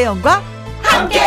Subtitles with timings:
[0.00, 0.42] 김혜영과
[0.82, 1.20] 함께.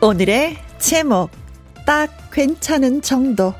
[0.00, 1.30] 오늘의 제목
[1.84, 3.52] 딱 괜찮은 정도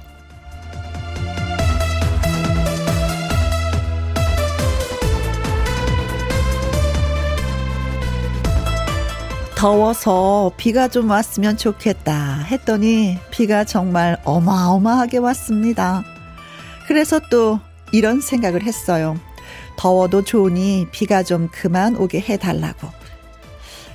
[9.60, 16.02] 더워서 비가 좀 왔으면 좋겠다 했더니 비가 정말 어마어마하게 왔습니다.
[16.88, 17.60] 그래서 또
[17.92, 19.20] 이런 생각을 했어요.
[19.77, 22.88] 더워도 좋으니 비가 좀 그만 오게 해달라고.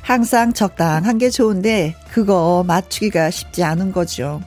[0.01, 4.41] 항상 적당한 게 좋은데 그거 맞추기가 쉽지 않은 거죠.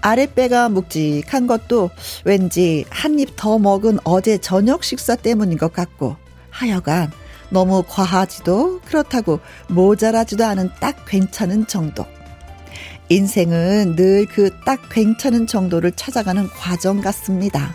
[0.00, 1.90] 아랫배가 묵직한 것도
[2.24, 6.16] 왠지 한 입 더 먹은 어제 저녁 식사 때문인 것 같고
[6.50, 7.12] 하여간
[7.52, 12.04] 너무 과하지도 그렇다고 모자라지도 않은 딱 괜찮은 정도.
[13.08, 17.74] 인생은 늘 그 딱 괜찮은 정도를 찾아가는 과정 같습니다.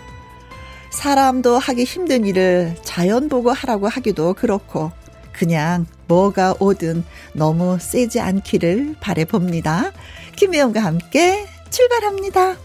[0.89, 4.91] 사람도 하기 힘든 일을 자연 보고 하라고 하기도 그렇고,
[5.31, 9.91] 그냥 뭐가 오든 너무 세지 않기를 바래봅니다.
[10.35, 12.55] 김혜영과 함께 출발합니다.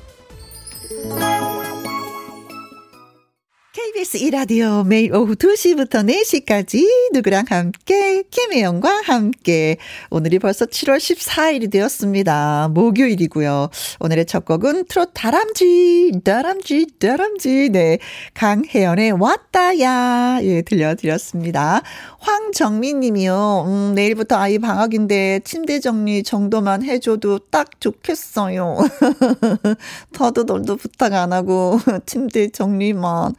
[3.73, 6.85] KBS 이라디오 매일 오후 2시부터 4시까지
[7.15, 9.79] 누구랑 함께 김혜영과 함께
[10.11, 12.69] 오늘이 벌써 7월 14일이 되었습니다.
[12.75, 13.71] 목요일이고요.
[14.01, 17.99] 오늘의 첫 곡은 트롯 다람쥐 다람쥐 다람쥐 네
[18.35, 21.81] 강혜연의 왔다야 예 들려드렸습니다.
[22.23, 23.65] 황정민 님이요.
[23.67, 28.77] 음, 내일부터 아이 방학인데 침대 정리 정도만 해줘도 딱 좋겠어요.
[30.15, 33.35] 더도 널도 부탁 안 하고 침대 정리만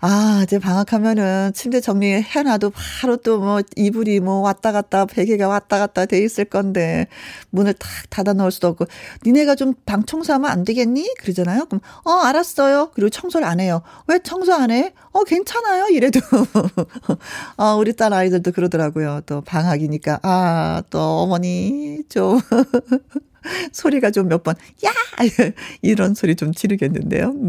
[0.00, 6.06] 아, 이제 방학하면은 침대 정리해놔도 바로 또 뭐 이불이 뭐 왔다 갔다 베개가 왔다 갔다
[6.06, 7.06] 돼 있을 건데
[7.50, 8.86] 문을 탁 닫아 놓을 수도 없고
[9.24, 11.14] 니네가 좀 방 청소하면 안 되겠니?
[11.20, 11.66] 그러잖아요.
[11.66, 12.90] 그럼 어 알았어요.
[12.94, 13.82] 그리고 청소를 안 해요.
[14.08, 14.92] 왜 청소 안 해?
[15.12, 15.86] 어 괜찮아요.
[15.88, 16.20] 이래도
[17.56, 19.20] 어 우리 딸 아이들도 그러더라고요.
[19.26, 22.40] 또 방학이니까 아 또 어머니 좀
[23.72, 24.92] 소리가 좀 몇 번, 야!
[25.82, 27.28] 이런 소리 좀 지르겠는데요.
[27.28, 27.46] 음.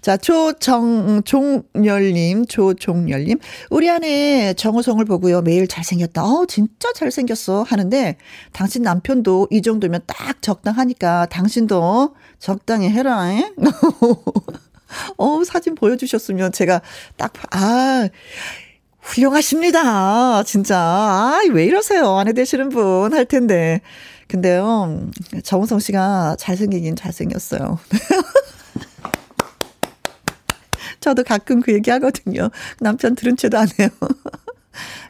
[0.00, 3.38] 자, 조정, 종열님, 조종열님.
[3.70, 5.42] 우리 아내 정우성을 보고요.
[5.42, 6.24] 매일 잘생겼다.
[6.24, 7.62] 어, 진짜 잘생겼어.
[7.62, 8.16] 하는데,
[8.52, 13.22] 당신 남편도 이 정도면 딱 적당하니까 당신도 적당히 해라.
[15.16, 16.82] 어, 사진 보여주셨으면 제가
[17.16, 18.08] 딱, 아,
[19.00, 20.42] 훌륭하십니다.
[20.44, 20.78] 진짜.
[20.78, 22.16] 아, 왜 이러세요?
[22.18, 23.80] 아내 되시는 분 할 텐데.
[24.32, 25.10] 근데요,
[25.44, 27.78] 정우성 씨가 잘생기긴 잘생겼어요.
[31.00, 32.48] 저도 가끔 그 얘기 하거든요.
[32.80, 33.90] 남편 들은 채도 안 해요.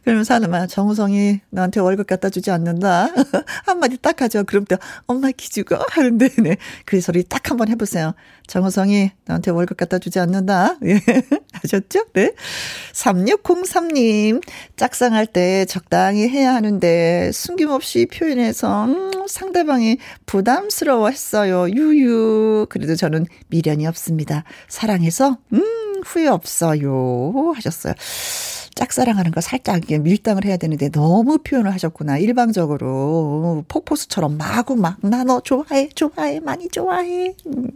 [0.05, 3.09] 그러면서 말, 정우성이 나한테 월급 갖다 주지 않는다.
[3.67, 4.45] 한마디 딱 하죠.
[4.45, 4.77] 그럼 또,
[5.07, 6.57] 엄마 기주고 하는데, 네.
[6.85, 8.15] 그 소리 딱 한번 해보세요.
[8.49, 10.77] 정우성이 나한테 월급 갖다 주지 않는다.
[10.85, 11.01] 예.
[11.53, 12.07] 아셨죠?
[12.15, 12.33] 네.
[12.93, 14.43] 3603님,
[14.77, 21.69] 짝상할 때 적당히 해야 하는데, 숨김없이 표현해서, 음, 상대방이 부담스러워 했어요.
[21.71, 22.67] 유유.
[22.69, 24.43] 그래도 저는 미련이 없습니다.
[24.69, 27.53] 사랑해서, 음, 후회 없어요.
[27.57, 27.95] 하셨어요.
[28.75, 32.19] 짝사랑하는 거 살짝 밀당을 해야 되는데 너무 표현을 하셨구나.
[32.19, 37.35] 일방적으로 폭포수처럼 마구 막 나 너 좋아해 좋아해 많이 좋아해.
[37.47, 37.69] 음.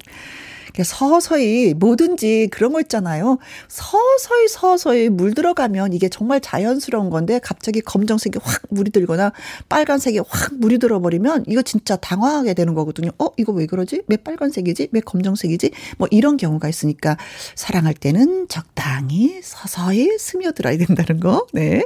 [0.84, 3.38] 서서히 뭐든지 그런 거 있잖아요.
[3.68, 9.32] 서서히 서서히 물 들어가면 이게 정말 자연스러운 건데 갑자기 검정색이 확 물이 들거나
[9.68, 13.10] 빨간색이 확 물이 들어버리면 이거 진짜 당황하게 되는 거거든요.
[13.18, 14.02] 어, 이거 왜 그러지?
[14.06, 14.88] 왜 빨간색이지?
[14.92, 15.70] 왜 검정색이지?
[15.98, 17.16] 뭐 이런 경우가 있으니까
[17.54, 21.46] 사랑할 때는 적당히 서서히 스며들어야 된다는 거.
[21.52, 21.84] 네.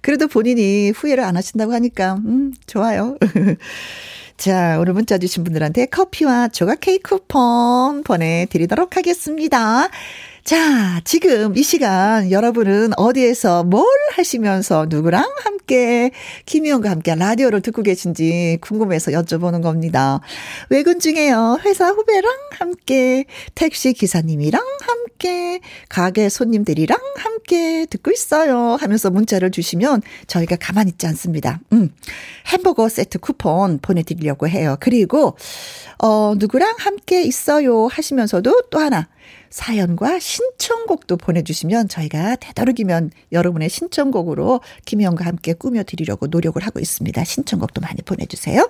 [0.00, 3.16] 그래도 본인이 후회를 안 하신다고 하니까, 음, 좋아요.
[4.40, 9.90] 자, 오늘 문자 주신 분들한테 커피와 조각 케이크 쿠폰 보내드리도록 하겠습니다.
[10.44, 16.10] 자, 지금 이 시간 여러분은 어디에서 뭘 하시면서 누구랑 함께
[16.46, 20.20] 김희영과 함께 라디오를 듣고 계신지 궁금해서 여쭤보는 겁니다.
[20.70, 21.58] 외근 중에요.
[21.64, 30.56] 회사 후배랑 함께 택시 기사님이랑 함께 가게 손님들이랑 함께 듣고 있어요 하면서 문자를 주시면 저희가
[30.56, 31.60] 가만히 있지 않습니다.
[31.72, 31.90] 음.
[32.46, 34.76] 햄버거 세트 쿠폰 보내드리려고 해요.
[34.80, 35.36] 그리고
[35.98, 39.06] 어 누구랑 함께 있어요 하시면서도 또 하나
[39.50, 47.24] 사연과 신청곡도 보내주시면 저희가 되도록이면 여러분의 신청곡으로 김희영과 함께 꾸며드리려고 노력을 하고 있습니다.
[47.24, 48.68] 신청곡도 많이 보내주세요.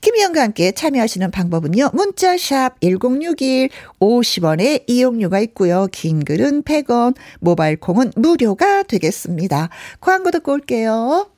[0.00, 1.90] 김희영과 함께 참여하시는 방법은요.
[1.92, 5.88] 문자샵 1061 50원의 이용료가 있고요.
[5.90, 9.68] 긴 글은 100원, 모바일 콩은 무료가 되겠습니다.
[10.00, 11.28] 광고 듣고 올게요.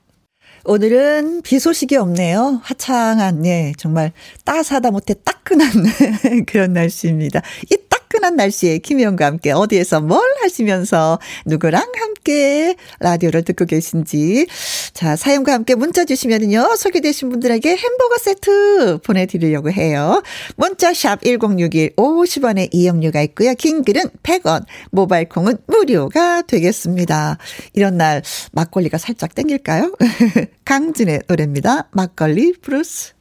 [0.64, 2.60] 오늘은 비 소식이 없네요.
[2.62, 4.12] 화창한, 예, 정말
[4.44, 5.68] 따사다 못해 따끈한
[6.46, 7.42] 그런 날씨입니다.
[7.70, 7.76] 이
[8.12, 14.46] 따끈한 날씨에 김희영과 함께 어디에서 뭘 하시면서 누구랑 함께 라디오를 듣고 계신지.
[14.92, 20.22] 자, 사연과 함께 문자 주시면은요, 소개되신 분들에게 햄버거 세트 보내드리려고 해요.
[20.56, 23.54] 문자샵 1061 50원의 이용료가 있고요.
[23.54, 27.38] 긴 글은 100원, 모바일 콩은 무료가 되겠습니다.
[27.72, 28.22] 이런 날
[28.52, 29.94] 막걸리가 살짝 땡길까요?
[30.64, 31.88] 강진의 노래입니다.
[31.92, 33.14] 막걸리 브루스.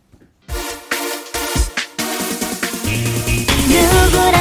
[3.72, 4.41] 누구랑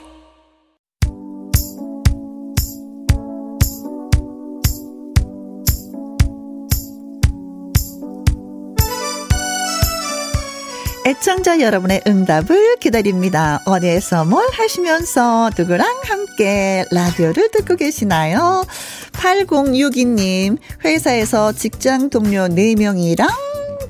[11.11, 13.61] 애청자 여러분의 응답을 기다립니다.
[13.65, 18.63] 어디에서 뭘 하시면서 누구랑 함께 라디오를 듣고 계시나요?
[19.11, 23.27] 8062님, 회사에서 직장 동료 4명이랑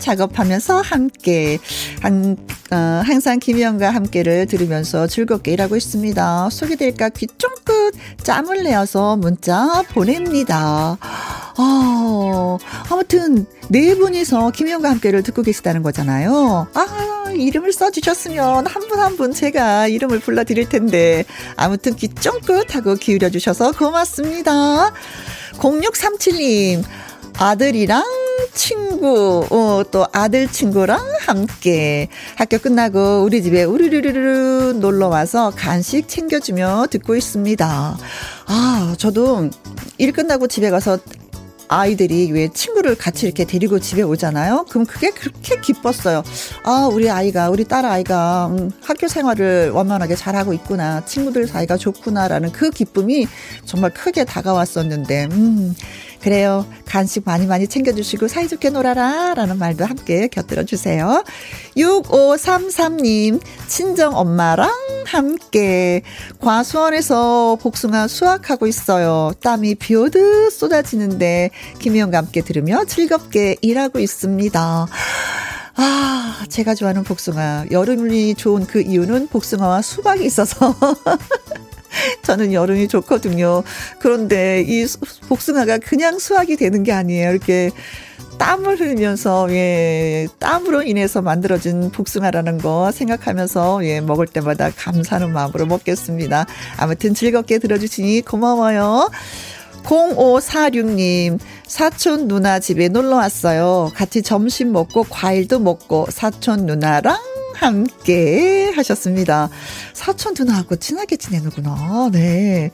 [0.01, 1.59] 작업하면서 함께
[2.01, 2.35] 한,
[2.71, 2.75] 어,
[3.05, 6.49] 항상 김희영과 함께를 들으면서 즐겁게 일하고 있습니다.
[6.49, 7.93] 소개될까 귀 쫑긋
[8.23, 10.97] 짬을 내어서 문자 보냅니다.
[11.57, 12.57] 어,
[12.89, 16.67] 아무튼 네 분이서 김희영과 함께를 듣고 계시다는 거잖아요.
[16.73, 21.23] 아, 이름을 써주셨으면 한 분 한분 제가 이름을 불러드릴 텐데
[21.55, 24.91] 아무튼 귀 쫑긋 하고 기울여 주셔서 고맙습니다.
[25.53, 26.83] 0637님
[27.37, 28.03] 아들이랑
[28.53, 36.87] 친구, 어, 또 아들 친구랑 함께 학교 끝나고 우리 집에 우르르르르 놀러 와서 간식 챙겨주며
[36.89, 37.97] 듣고 있습니다.
[38.47, 39.49] 아, 저도
[39.97, 40.99] 일 끝나고 집에 가서
[41.73, 44.65] 아이들이 왜 친구를 같이 이렇게 데리고 집에 오잖아요.
[44.69, 46.21] 그럼 그게 그렇게 기뻤어요.
[46.63, 51.05] 아, 우리 아이가, 우리 딸 아이가 음, 학교 생활을 원만하게 잘하고 있구나.
[51.05, 53.25] 친구들 사이가 좋구나라는 그 기쁨이
[53.63, 55.73] 정말 크게 다가왔었는데, 음.
[56.21, 56.65] 그래요.
[56.85, 59.33] 간식 많이 많이 챙겨주시고 사이좋게 놀아라.
[59.33, 61.23] 라는 말도 함께 곁들여 주세요.
[61.75, 64.69] 6533님, 친정 엄마랑
[65.05, 66.03] 함께
[66.39, 69.31] 과수원에서 복숭아 수확하고 있어요.
[69.41, 74.87] 땀이 비 오듯 쏟아지는데 김희영과 함께 들으며 즐겁게 일하고 있습니다.
[75.75, 77.65] 아, 제가 좋아하는 복숭아.
[77.71, 80.75] 여름이 좋은 그 이유는 복숭아와 수박이 있어서.
[82.23, 83.63] 저는 여름이 좋거든요.
[83.99, 84.85] 그런데 이
[85.27, 87.31] 복숭아가 그냥 수확이 되는 게 아니에요.
[87.31, 87.71] 이렇게
[88.37, 96.47] 땀을 흘리면서 예 땀으로 인해서 만들어진 복숭아라는 거 생각하면서 예 먹을 때마다 감사하는 마음으로 먹겠습니다.
[96.77, 99.11] 아무튼 즐겁게 들어주시니 고마워요.
[99.83, 103.91] 0546님, 사촌 누나 집에 놀러 왔어요.
[103.95, 107.30] 같이 점심 먹고 과일도 먹고 사촌 누나랑
[107.61, 109.47] 함께 하셨습니다.
[109.93, 112.09] 사촌 누나하고 친하게 지내는구나.
[112.11, 112.71] 네.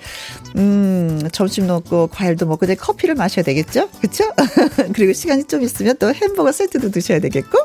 [0.55, 3.89] 음, 점심 먹고 과일도 먹고 이제 커피를 마셔야 되겠죠?
[3.99, 4.23] 그쵸?
[4.95, 7.57] 그리고 시간이 좀 있으면 또 햄버거 세트도 드셔야 되겠고.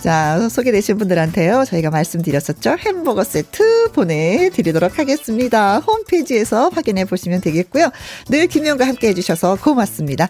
[0.00, 1.64] 자, 소개되신 분들한테요.
[1.66, 2.76] 저희가 말씀드렸었죠.
[2.78, 5.78] 햄버거 세트 보내드리도록 하겠습니다.
[5.78, 7.90] 홈페이지에서 확인해 보시면 되겠고요.
[8.28, 10.28] 늘 김영과 함께 해주셔서 고맙습니다.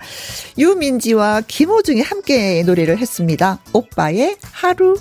[0.59, 3.59] 유민지와 김호중이 함께 노래를 했습니다.
[3.73, 4.97] 오빠의 하루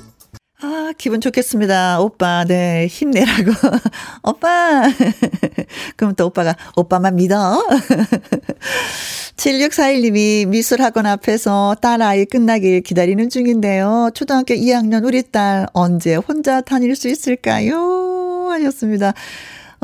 [0.66, 2.00] 아, 기분 좋겠습니다.
[2.00, 3.52] 오빠, 네, 힘내라고.
[4.24, 4.84] 오빠!
[5.98, 7.62] 그럼 또 오빠가, 오빠만 믿어.
[9.36, 14.12] 7641님이 미술학원 앞에서 딸아이 끝나길 기다리는 중인데요.
[14.14, 18.48] 초등학교 2학년 우리 딸 언제 혼자 다닐 수 있을까요?
[18.52, 19.14] 하셨습니다.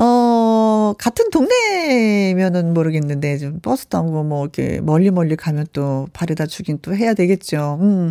[0.02, 6.80] 어, 같은 동네면은 모르겠는데, 좀 버스 타고 뭐, 이렇게 멀리 멀리 가면 또 바래다 주긴
[6.82, 7.78] 또 해야 되겠죠.
[7.82, 8.10] 음.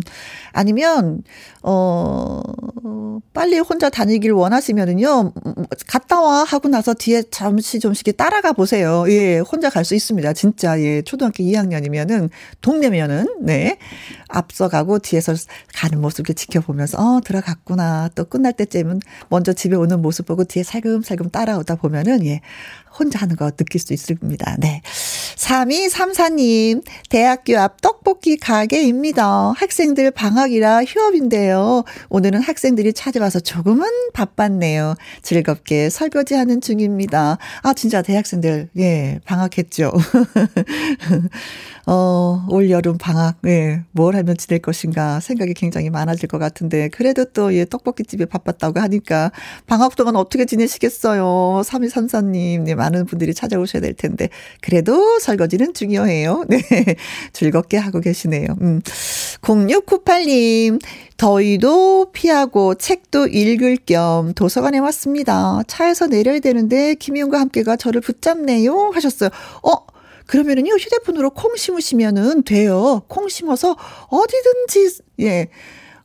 [0.51, 1.23] 아니면,
[1.63, 2.41] 어,
[3.33, 5.33] 빨리 혼자 다니길 원하시면은요,
[5.87, 9.05] 갔다 와 하고 나서 뒤에 잠시 좀씩 따라가 보세요.
[9.09, 10.33] 예, 혼자 갈 수 있습니다.
[10.33, 12.29] 진짜, 예, 초등학교 2학년이면은,
[12.61, 13.79] 동네면은, 네.
[14.27, 15.33] 앞서가고 뒤에서
[15.73, 18.09] 가는 모습 을 지켜보면서, 어, 들어갔구나.
[18.13, 22.41] 또 끝날 때쯤은 먼저 집에 오는 모습 보고 뒤에 살금살금 따라오다 보면은, 예,
[22.97, 24.57] 혼자 하는 거 느낄 수 있습니다.
[24.59, 24.81] 네.
[25.35, 29.53] 3234님, 대학교 앞 떡볶이 가게입니다.
[29.55, 31.83] 학생들 방학이라 휴업인데요.
[32.09, 34.95] 오늘은 학생들이 찾아와서 조금은 바빴네요.
[35.21, 37.37] 즐겁게 설거지하는 중입니다.
[37.61, 39.93] 아, 진짜 대학생들, 예, 방학했죠.
[41.91, 47.25] 어, 올 여름 방학, 예, 뭘 하면 지낼 것인가 생각이 굉장히 많아질 것 같은데, 그래도
[47.25, 49.31] 또, 예, 떡볶이집에 바빴다고 하니까,
[49.65, 51.63] 방학 동안 어떻게 지내시겠어요?
[51.65, 54.29] 3234님, 네, 많은 분들이 찾아오셔야 될 텐데,
[54.61, 56.45] 그래도 설거지는 중요해요.
[56.47, 56.61] 네.
[57.33, 58.49] 즐겁게 하고 계시네요.
[58.61, 58.81] 음.
[59.41, 60.79] 0698님,
[61.17, 65.63] 더위도 피하고 책도 읽을 겸 도서관에 왔습니다.
[65.65, 68.91] 차에서 내려야 되는데 김희용과 함께가 저를 붙잡네요.
[68.93, 69.31] 하셨어요.
[69.63, 69.98] 어?
[70.29, 73.01] 그러면은요, 휴대폰으로 콩 심으시면은 돼요.
[73.07, 73.75] 콩 심어서
[74.09, 75.47] 어디든지, 예,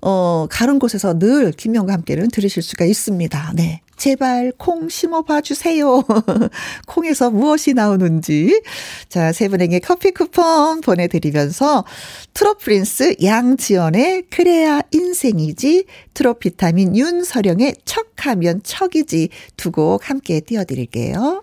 [0.01, 3.53] 어, 가는 곳에서 늘 김영과 함께는 들으실 수가 있습니다.
[3.55, 3.83] 네.
[3.99, 6.03] 제발 콩 심어봐 주세요.
[6.89, 8.63] 콩에서 무엇이 나오는지.
[9.11, 11.85] 자, 세 분에게 커피 쿠폰 보내드리면서
[12.33, 19.29] 트로프린스 양지연의 그래야 인생이지 트로피타민 윤서령의 척하면 척이지
[19.59, 21.43] 두 곡 함께 띄워드릴게요.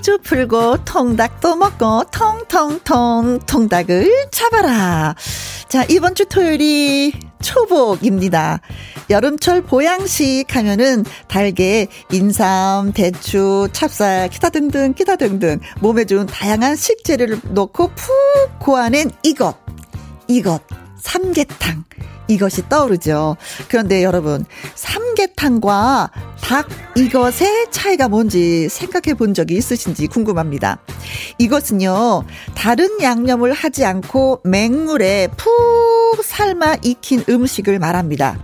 [0.00, 5.14] 퀴즈 풀고 통닭도 먹고 통통통 통닭을 잡아라.
[5.68, 8.60] 자, 이번 주 토요일이 초복입니다.
[9.10, 17.40] 여름철 보양식 하면은 달게 인삼, 대추, 찹쌀, 기타 등등, 기타 등등 몸에 좋은 다양한 식재료를
[17.50, 19.54] 넣고 푹 고아낸 이것.
[20.28, 20.62] 이것.
[20.98, 21.84] 삼계탕.
[22.30, 23.36] 이것이 떠오르죠.
[23.68, 24.44] 그런데 여러분,
[24.76, 26.10] 삼계탕과
[26.40, 30.78] 닭 이것의 차이가 뭔지 생각해 본 적이 있으신지 궁금합니다.
[31.38, 38.38] 이것은요, 다른 양념을 하지 않고 맹물에 푹 삶아 익힌 음식을 말합니다.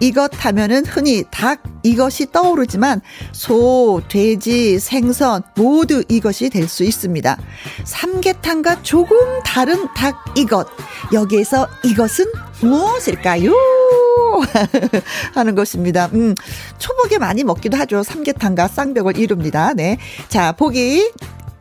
[0.00, 3.00] 이것 하면은 흔히 닭 이것이 떠오르지만
[3.32, 7.36] 소, 돼지, 생선 모두 이것이 될 수 있습니다.
[7.84, 10.68] 삼계탕과 조금 다른 닭 이것.
[11.12, 12.26] 여기에서 이것은
[12.60, 13.50] 무엇일까요?
[15.34, 16.10] 하는 것입니다.
[16.12, 16.34] 음,
[16.78, 18.02] 초복에 많이 먹기도 하죠.
[18.02, 19.72] 삼계탕과 쌍벽을 이룹니다.
[19.74, 19.98] 네.
[20.28, 21.10] 자, 보기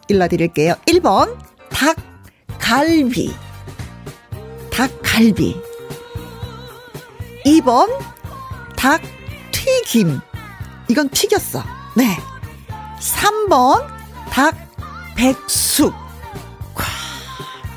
[0.10, 0.76] 일러드릴게요.
[0.86, 1.38] 1번,
[1.70, 3.34] 닭갈비.
[4.72, 5.67] 닭갈비.
[7.48, 7.88] 2번,
[8.76, 9.02] 닭
[9.54, 10.20] 튀김.
[10.90, 11.64] 이건 튀겼어.
[11.96, 12.18] 네.
[13.00, 13.88] 3번,
[14.30, 14.54] 닭
[15.16, 15.94] 백숙.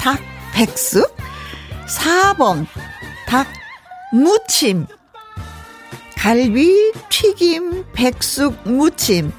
[0.01, 0.19] 닭
[0.53, 1.17] 백숙.
[1.87, 2.67] 4번,
[3.29, 3.47] 닭
[4.13, 4.89] 무침.
[6.17, 9.33] 갈비, 튀김, 백숙, 무침.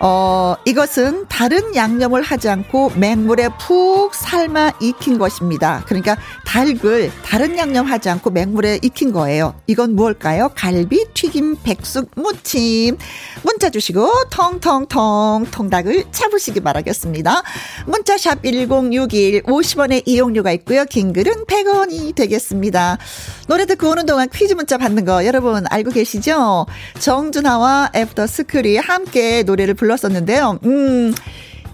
[0.00, 5.82] 어, 이것은 다른 양념을 하지 않고 맹물에 푹 삶아 익힌 것입니다.
[5.86, 9.54] 그러니까 닭을 다른 양념 하지 않고 맹물에 익힌 거예요.
[9.66, 10.50] 이건 무엇일까요?
[10.54, 12.96] 갈비, 튀김, 백숙, 무침.
[13.42, 17.42] 문자 주시고 텅텅텅 통닭을 잡으시기 바라겠습니다.
[17.86, 20.84] 문자샵 1061 50원의 이용료가 있고요.
[20.84, 22.98] 긴 글은 100원이 되겠습니다.
[23.48, 26.66] 노래 듣고 오는 동안 퀴즈 문자 받는 거 여러분 알고 계시죠?
[27.00, 30.58] 정준하와 애프터스쿨이 함께 노래를 불렀었는데요.
[30.64, 31.14] 음,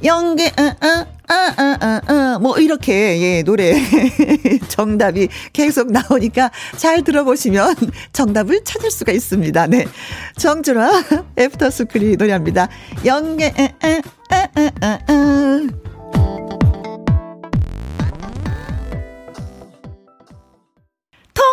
[0.04, 3.74] 연계, 어, 어, 아, 아, 아, 아, 뭐, 이렇게, 예, 노래.
[4.68, 7.74] 정답이 계속 나오니까 잘 들어보시면
[8.12, 9.66] 정답을 찾을 수가 있습니다.
[9.66, 9.86] 네.
[10.36, 11.04] 정준아,
[11.38, 12.68] 애프터스크리 노래합니다.
[13.04, 16.63] 연계, 아, 아, 아, 아, 아.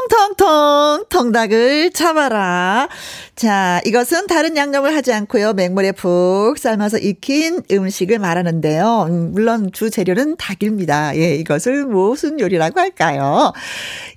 [0.09, 2.87] 통통통 통닭을 잡아라.
[3.35, 5.53] 자, 이것은 다른 양념을 하지 않고요.
[5.53, 9.05] 맹물에 푹 삶아서 익힌 음식을 말하는데요.
[9.09, 11.15] 음, 물론 주 재료는 닭입니다.
[11.17, 13.51] 예, 이것을 무슨 요리라고 할까요?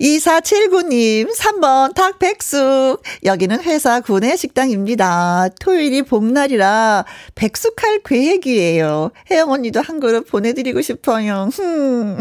[0.00, 3.02] 2479님, 3번 닭 백숙.
[3.24, 5.48] 여기는 회사 구내 식당입니다.
[5.60, 9.10] 토요일이 복날이라 백숙할 계획이에요.
[9.30, 11.48] 혜영 언니도 한 그릇 보내드리고 싶어요.
[11.52, 12.18] 흠.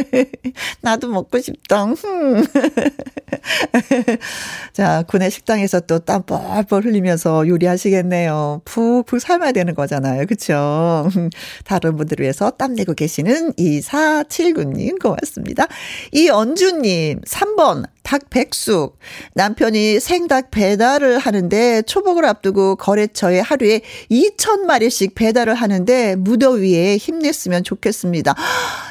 [0.80, 1.84] 나도 먹고 싶다.
[1.84, 2.44] 흠.
[4.72, 8.62] 자, 구내 식당에서 또 땀 뻘뻘 흘리면서 요리하시겠네요.
[8.64, 10.26] 푹푹 삶아야 되는 거잖아요.
[10.26, 11.08] 그쵸?
[11.64, 15.66] 다른 분들을 위해서 땀 내고 계시는 2479님 고맙습니다.
[16.12, 17.84] 이언주님, 3번.
[18.04, 18.98] 닭 백숙.
[19.34, 28.34] 남편이 생닭 배달을 하는데 초복을 앞두고 거래처에 하루에 2,000마리씩 배달을 하는데 무더위에 힘냈으면 좋겠습니다.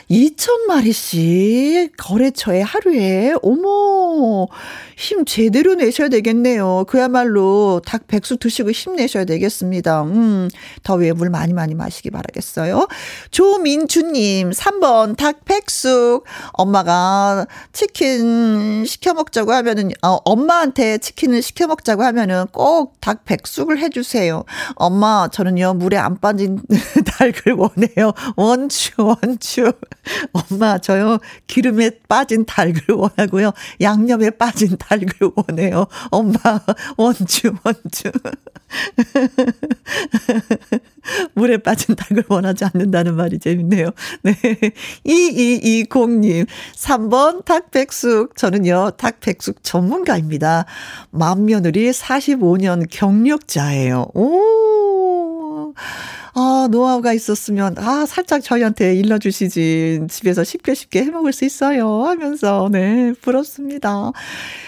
[0.10, 4.48] 2,000마리씩 거래처에 하루에 어머
[4.98, 6.86] 힘 제대로 내셔야 되겠네요.
[6.88, 10.04] 그야말로 닭 백숙 드시고 힘내셔야 되겠습니다.
[10.04, 10.50] 음,
[10.84, 12.88] 더위에 물 많이 많이 마시기 바라겠어요.
[13.32, 16.24] 조민주님, 3번 닭 백숙.
[16.54, 24.46] 엄마가 치킨 시켜 먹자고 하면은, 어, 엄마한테 치킨을 시켜 먹자고 하면은 꼭 닭 백숙을 해주세요.
[24.76, 26.62] 엄마, 저는요, 물에 안 빠진
[27.20, 28.14] 닭을 원해요.
[28.38, 29.74] 원추, 원추.
[30.34, 31.18] 엄마, 저요,
[31.48, 33.52] 기름에 빠진 닭을 원하고요.
[33.82, 35.88] 양념에 빠진 닭을 원해요.
[36.12, 36.40] 엄마,
[36.98, 38.12] 원주, 원주.
[41.36, 43.92] 물에 빠진 닭을 원하지 않는다는 말이 재밌네요.
[44.24, 44.34] 네.
[45.06, 48.36] 2220님, 3번 닭백숙.
[48.36, 50.66] 저는요, 닭백숙 전문가입니다.
[51.12, 54.08] 맏며느리 45년 경력자예요.
[54.14, 55.74] 오!
[56.36, 60.08] 아, 노하우가 있었으면, 아, 살짝 저희한테 일러주시지.
[60.10, 62.06] 집에서 쉽게 쉽게 해먹을 수 있어요.
[62.06, 64.12] 하면서, 네, 부럽습니다.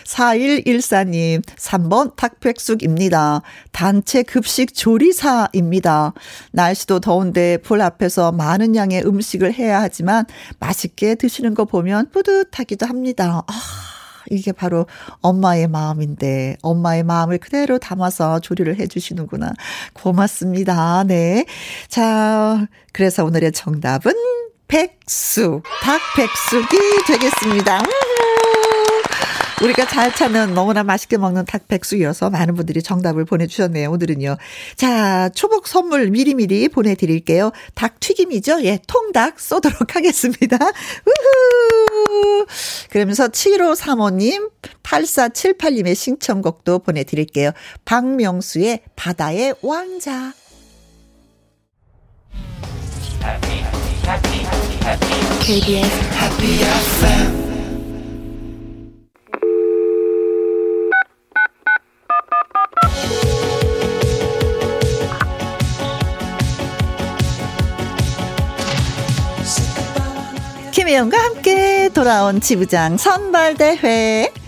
[0.06, 3.42] 4114님, 3번 탁백숙입니다.
[3.72, 6.14] 단체 급식 조리사입니다.
[6.52, 10.26] 날씨도 더운데 불 앞에서 많은 양의 음식을 해야 하지만
[10.60, 13.44] 맛있게 드시는 거 보면 뿌듯하기도 합니다.
[13.48, 13.95] 아.
[14.30, 14.86] 이게 바로
[15.22, 19.54] 엄마의 마음인데 엄마의 마음을 그대로 담아서 조리를 해 주시는구나.
[19.94, 21.04] 고맙습니다.
[21.06, 21.46] 네.
[21.88, 24.14] 자, 그래서 오늘의 정답은
[24.68, 26.78] 백숙, 닭백숙이
[27.08, 27.84] 되겠습니다.
[29.66, 33.90] 우리가 잘 찾는 너무나 맛있게 먹는 닭백숙이어서 많은 분들이 정답을 보내주셨네요.
[33.90, 34.38] 오늘은요.
[34.76, 37.52] 자, 초복 선물 미리미리 보내드릴게요.
[37.74, 38.64] 닭 튀김이죠?
[38.64, 40.58] 예, 통닭 쏘도록 하겠습니다.
[40.58, 42.46] 우후!
[42.92, 44.52] 그러면서 7535님,
[44.84, 47.52] 8478님의 신청곡도 보내드릴게요.
[47.86, 50.34] 박명수의 바다의 왕자.
[55.42, 57.55] KBS Happy FM
[70.72, 74.45] 김혜영과 함께 돌아온 지부장 선발대회.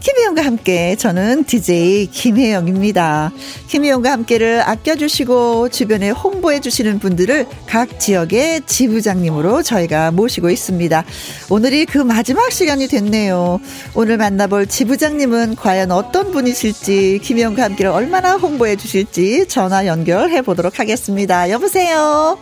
[0.00, 3.32] 김혜영과 함께 저는 DJ 김혜영입니다.
[3.66, 11.04] 김혜영과 함께를 아껴주시고 주변에 홍보해주시는 분들을 각 지역의 지부장님으로 저희가 모시고 있습니다.
[11.50, 13.60] 오늘이 그 마지막 시간이 됐네요.
[13.94, 21.50] 오늘 만나볼 지부장님은 과연 어떤 분이실지 김혜영과 함께를 얼마나 홍보해주실지 전화 연결해 보도록 하겠습니다.
[21.50, 22.38] 여보세요.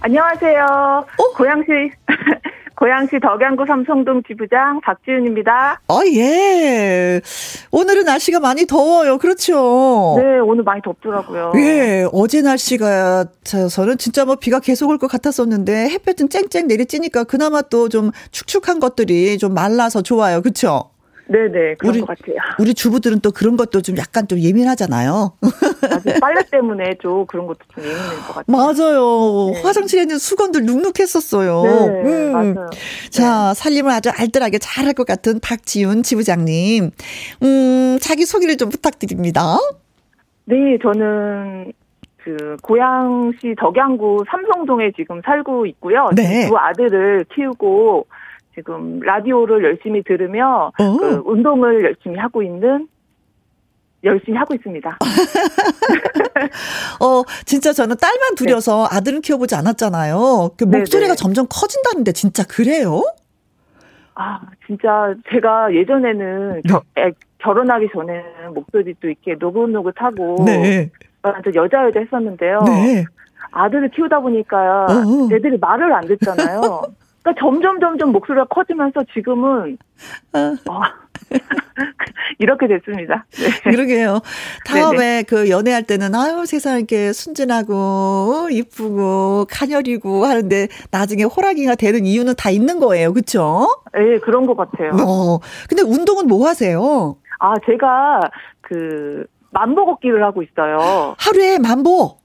[0.00, 0.64] 안녕하세요.
[1.18, 1.32] 어?
[1.36, 1.68] 고양시
[2.82, 5.82] 고양시 덕양구 삼성동 지부장 박지윤입니다.
[5.86, 7.20] 어, 예.
[7.70, 9.18] 오늘은 날씨가 많이 더워요.
[9.18, 10.16] 그렇죠?
[10.18, 11.52] 네, 오늘 많이 덥더라고요.
[11.58, 13.26] 예, 어제 날씨가,
[13.70, 18.80] 저는 진짜 뭐 비가 계속 올 것 같았었는데 햇볕은 쨍쨍 내리쬐니까 그나마 또 좀 축축한
[18.80, 20.40] 것들이 좀 말라서 좋아요.
[20.42, 20.90] 그렇죠?
[21.32, 22.36] 네네 그런 우리, 것 같아요.
[22.58, 25.32] 우리 주부들은 또 그런 것도 좀 약간 좀 예민하잖아요.
[25.40, 26.20] 맞아요.
[26.20, 28.44] 빨래 때문에 좀 그런 것도 좀 예민한 것 같아요.
[28.46, 29.50] 맞아요.
[29.54, 29.62] 네.
[29.62, 31.62] 화장실에 있는 수건들 눅눅했었어요.
[31.62, 32.32] 네, 음.
[32.32, 32.70] 맞아요.
[33.10, 33.54] 자, 네.
[33.54, 36.90] 살림을 아주 알뜰하게 잘할 것 같은 박지훈 지부장님.
[37.42, 39.56] 음, 자기 소개를 좀 부탁드립니다.
[40.44, 41.72] 네, 저는
[42.18, 46.10] 그 고양시 덕양구 삼성동에 지금 살고 있고요.
[46.14, 46.46] 네.
[46.48, 48.06] 두 아들을 키우고
[48.54, 50.96] 지금 라디오를 열심히 들으며 어.
[50.98, 52.88] 그 운동을 열심히 하고 있는
[54.04, 54.98] 열심히 하고 있습니다.
[57.00, 58.96] 어, 진짜 저는 딸만 두려서 네.
[58.96, 60.50] 아들은 키워보지 않았잖아요.
[60.56, 61.14] 그 목소리가 네네.
[61.14, 63.02] 점점 커진다는데 진짜 그래요?
[64.14, 66.60] 아, 진짜 제가 예전에는 네.
[66.68, 70.90] 겨, 애, 결혼하기 전에는 목소리도 이렇게 노긋노긋하고 네.
[71.22, 72.60] 완전 여자 여자 했었는데요.
[72.66, 73.04] 네.
[73.52, 75.28] 아들을 키우다 보니까 어.
[75.32, 76.82] 애들이 말을 안 듣잖아요.
[77.22, 79.78] 그러니까 점점 점점 목소리가 커지면서 지금은
[80.34, 80.38] 어.
[80.70, 80.80] 어.
[82.38, 83.24] 이렇게 됐습니다.
[83.30, 83.70] 네.
[83.70, 84.20] 그러게요.
[84.66, 85.22] 다음에 네네.
[85.24, 92.50] 그 연애할 때는 아유 세상 이렇게 순진하고 이쁘고 가녀리고 하는데 나중에 호랑이가 되는 이유는 다
[92.50, 93.68] 있는 거예요, 그렇죠?
[93.94, 94.90] 네, 그런 것 같아요.
[94.94, 95.38] 어.
[95.68, 97.16] 근데 운동은 뭐 하세요?
[97.38, 98.20] 아, 제가
[98.60, 101.14] 그 만보 걷기를 하고 있어요.
[101.18, 102.21] 하루에 만보?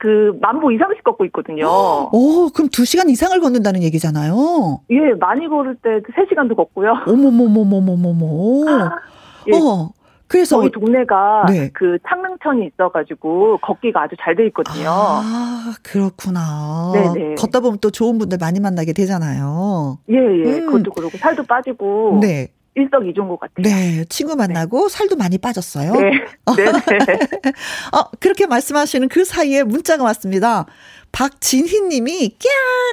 [0.00, 1.66] 그 만보 이상씩 걷고 있거든요.
[2.10, 4.80] 오, 그럼 2시간 이상을 걷는다는 얘기잖아요.
[4.90, 6.92] 예, 많이 걸을 때 3시간도 걷고요.
[7.06, 8.66] 어머머머머머머머.
[9.52, 9.56] 예.
[9.56, 9.90] 어.
[10.26, 11.70] 그래서 저희 동네가 네.
[11.72, 14.88] 그 창릉천이 있어가지고 걷기가 아주 잘 돼 있거든요.
[14.88, 16.92] 아 그렇구나.
[16.94, 17.34] 네네.
[17.34, 19.98] 걷다 보면 또 좋은 분들 많이 만나게 되잖아요.
[20.08, 20.44] 예예.
[20.46, 20.58] 예.
[20.60, 20.66] 음.
[20.66, 22.20] 그것도 그러고 살도 빠지고.
[22.22, 22.48] 네.
[22.74, 23.62] 일석이조인 것 같아요.
[23.62, 24.96] 네, 친구 만나고 네.
[24.96, 25.92] 살도 많이 빠졌어요.
[25.92, 26.64] 네, 네.
[26.64, 27.50] 네.
[27.92, 30.66] 어, 그렇게 말씀하시는 그 사이에 문자가 왔습니다.
[31.12, 32.48] 박진희 님이, 꺄!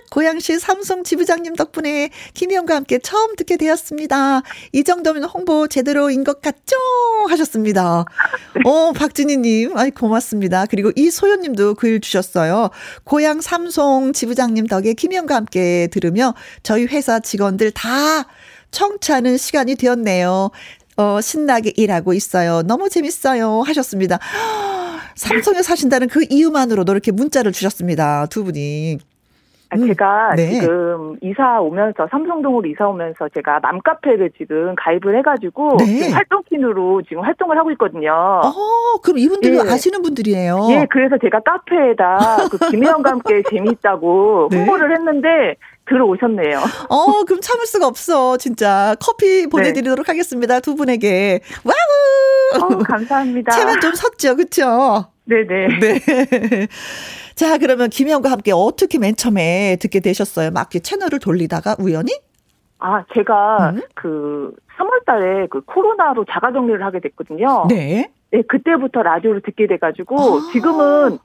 [0.09, 4.41] 고양시 삼성 지부장님 덕분에 김희영과 함께 처음 듣게 되었습니다.
[4.71, 6.75] 이 정도면 홍보 제대로인 것 같죠?
[7.29, 8.05] 하셨습니다.
[8.65, 10.65] 어, 박진희 님, 아이, 고맙습니다.
[10.65, 12.71] 그리고 이소연 님도 글 주셨어요.
[13.03, 18.25] 고양 삼성 지부장님 덕에 김희영과 함께 들으며 저희 회사 직원들 다
[18.71, 20.49] 청취하는 시간이 되었네요.
[20.97, 22.63] 어, 신나게 일하고 있어요.
[22.63, 23.61] 너무 재밌어요.
[23.61, 24.19] 하셨습니다.
[25.15, 28.25] 삼성에 사신다는 그 이유만으로도 이렇게 문자를 주셨습니다.
[28.27, 28.97] 두 분이.
[29.69, 30.61] 아, 음, 제가 네.
[30.61, 36.09] 지금 이사 오면서 삼성동으로 이사 오면서 제가 맘카페를 지금 가입을 해가지고 네.
[36.09, 38.11] 활동팀으로 지금 활동을 하고 있거든요.
[38.13, 38.53] 어,
[39.03, 39.69] 그럼 이분들도 예.
[39.69, 40.67] 아시는 분들이에요.
[40.71, 44.59] 예, 그래서 제가 카페에다 그 김혜영과 함께 재미있다고 네.
[44.59, 45.55] 홍보를 했는데
[45.89, 46.59] 들어오셨네요.
[46.89, 48.37] 어, 그럼 참을 수가 없어.
[48.37, 49.47] 진짜 커피 네.
[49.47, 50.11] 보내드리도록 네.
[50.11, 50.59] 하겠습니다.
[50.59, 51.41] 두 분에게.
[51.63, 52.63] 와우.
[52.63, 53.51] 어, 감사합니다.
[53.51, 55.11] 체면 좀 섰죠, 그렇죠?
[55.25, 55.79] 네네.
[55.79, 56.67] 네.
[57.35, 60.51] 자, 그러면 김혜영과 함께 어떻게 맨 처음에 듣게 되셨어요?
[60.51, 62.13] 막 채널을 돌리다가 우연히?
[62.79, 63.81] 아, 제가 음?
[63.95, 67.67] 그 3월 달에 그 코로나로 자가 격리를 하게 됐거든요.
[67.69, 68.11] 네.
[68.31, 70.49] 네, 그때부터 라디오를 듣게 돼 가지고 아.
[70.51, 71.17] 지금은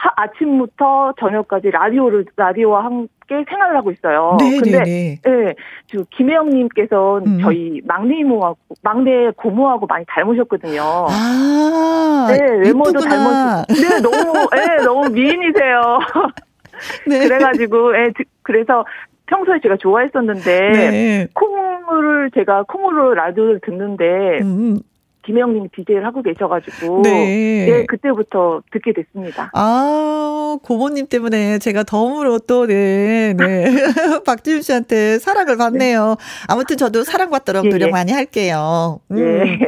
[0.00, 4.38] 하, 아침부터 저녁까지 라디오를 라디오와 함께 생활을 하고 있어요.
[4.40, 5.30] 네, 근데 네, 네.
[5.30, 5.54] 네,
[5.86, 7.38] 저 김혜영 님께서는 음.
[7.42, 10.80] 저희 막내 이모하고 막내 고모하고 많이 닮으셨거든요.
[10.82, 13.66] 아, 네, 외모도 닮으셨.
[13.68, 15.98] 네, 너무, 네, 너무 미인이세요.
[17.06, 17.28] 네.
[17.28, 18.86] 그래 가지고, 예, 네, 그래서
[19.26, 21.26] 평소에 제가 좋아했었는데 네.
[21.34, 24.78] 콩을 제가 콩으로 라디오를 듣는데 음.
[25.26, 27.66] 김영님 DJ를 하고 계셔가지고 네.
[27.66, 29.50] 네 그때부터 듣게 됐습니다.
[29.54, 33.64] 아 고모님 때문에 제가 덤으로 또 네, 네.
[34.24, 36.16] 박지윤 씨한테 사랑을 받네요.
[36.48, 37.90] 아무튼 저도 사랑받도록 예, 노력 예.
[37.90, 39.00] 많이 할게요.
[39.10, 39.18] 음.
[39.18, 39.58] 예.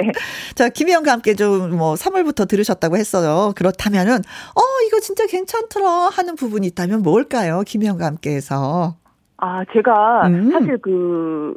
[0.54, 3.52] 자 김혜영과 함께 좀 뭐 3월부터 들으셨다고 했어요.
[3.56, 7.62] 그렇다면은 어 이거 진짜 괜찮더라 하는 부분이 있다면 뭘까요?
[7.66, 8.96] 김혜영과 함께해서.
[9.38, 10.50] 아 제가 음.
[10.52, 11.56] 사실 그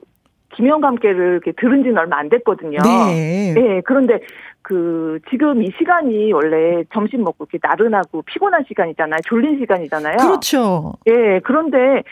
[0.55, 2.79] 김영과 함께를 이렇게 들은 지는 얼마 안 됐거든요.
[2.83, 3.53] 네.
[3.53, 3.81] 네.
[3.85, 4.19] 그런데
[4.61, 9.19] 그 지금 이 시간이 원래 점심 먹고 이렇게 나른하고 피곤한 시간이잖아요.
[9.25, 10.17] 졸린 시간이잖아요.
[10.17, 10.93] 그렇죠.
[11.05, 11.11] 예.
[11.11, 12.03] 네, 그런데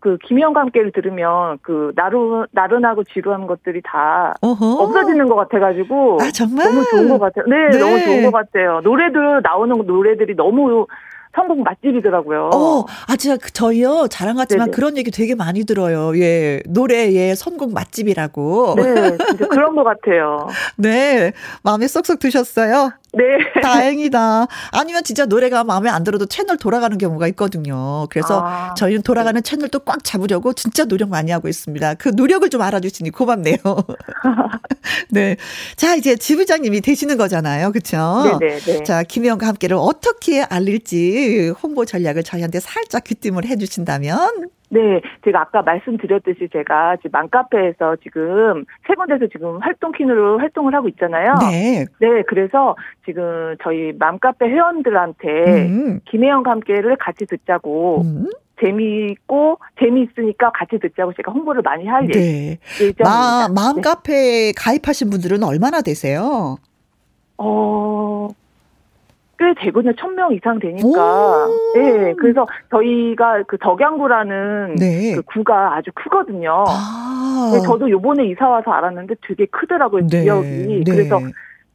[0.00, 4.64] 그 김영과 함께를 들으면 그 나른 나른하고 지루한 것들이 다 어허.
[4.84, 7.44] 없어지는 것 같아가지고 아, 정말 너무 좋은 것 같아요.
[7.46, 8.80] 네, 네, 너무 좋은 것 같아요.
[8.84, 10.86] 노래들 나오는 노래들이 너무
[11.38, 12.50] 성공 맛집이더라고요.
[12.52, 14.74] 어, 아, 진짜 그 저희요, 자랑 같지만 네네.
[14.74, 16.18] 그런 얘기 되게 많이 들어요.
[16.18, 18.74] 예, 노래의 선곡 맛집이라고.
[18.76, 20.48] 네, 진짜 그런 것 같아요.
[20.76, 22.92] 네, 마음에 쏙쏙 드셨어요?
[23.12, 23.24] 네.
[23.62, 24.46] 다행이다.
[24.72, 28.06] 아니면 진짜 노래가 마음에 안 들어도 채널 돌아가는 경우가 있거든요.
[28.10, 29.42] 그래서 아, 저희는 돌아가는 네.
[29.42, 31.94] 채널도 꽉 잡으려고 진짜 노력 많이 하고 있습니다.
[31.94, 33.56] 그 노력을 좀 알아주시니 고맙네요.
[35.10, 35.36] 네.
[35.76, 37.72] 자, 이제 지부장님이 되시는 거잖아요.
[37.72, 38.38] 그쵸?
[38.40, 38.58] 네네.
[38.60, 38.82] 네.
[38.84, 44.50] 자, 김혜영과 함께를 어떻게 알릴지 홍보 전략을 저희한테 살짝 귀띔을 해주신다면?
[44.70, 50.88] 네, 제가 아까 말씀드렸듯이 제가 지금 맘카페에서 지금 세 군데서 지금 활동 퀸으로 활동을 하고
[50.88, 51.34] 있잖아요.
[51.40, 51.86] 네.
[52.00, 55.28] 네, 그래서 지금 저희 맘카페 회원들한테
[55.68, 56.00] 음.
[56.04, 58.28] 김혜영과 함께를 같이 듣자고 음.
[58.60, 62.58] 재미있고 재미있으니까 같이 듣자고 제가 홍보를 많이 할 네.
[62.80, 63.48] 예정입니다.
[63.54, 64.52] 맘카페 네.
[64.56, 66.56] 가입하신 분들은 얼마나 되세요?
[67.38, 68.28] 어,
[69.38, 69.92] 꽤 되거든요.
[69.96, 71.46] 천 명 이상 되니까.
[71.74, 72.12] 네.
[72.18, 75.14] 그래서 저희가 그 덕양구라는 네.
[75.14, 76.64] 그 구가 아주 크거든요.
[76.66, 77.50] 아.
[77.54, 80.08] 네, 저도 요번에 이사 와서 알았는데 되게 크더라고요.
[80.08, 80.22] 네.
[80.22, 80.82] 지역이.
[80.84, 80.92] 네.
[80.92, 81.20] 그래서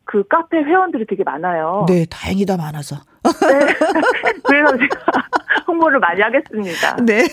[0.04, 1.86] 그 카페 회원들이 되게 많아요.
[1.88, 2.98] 네, 다행이다 많아서.
[3.24, 3.32] 네.
[4.44, 5.24] 그래서 제가
[5.68, 6.98] 홍보를 많이 하겠습니다.
[7.04, 7.28] 네.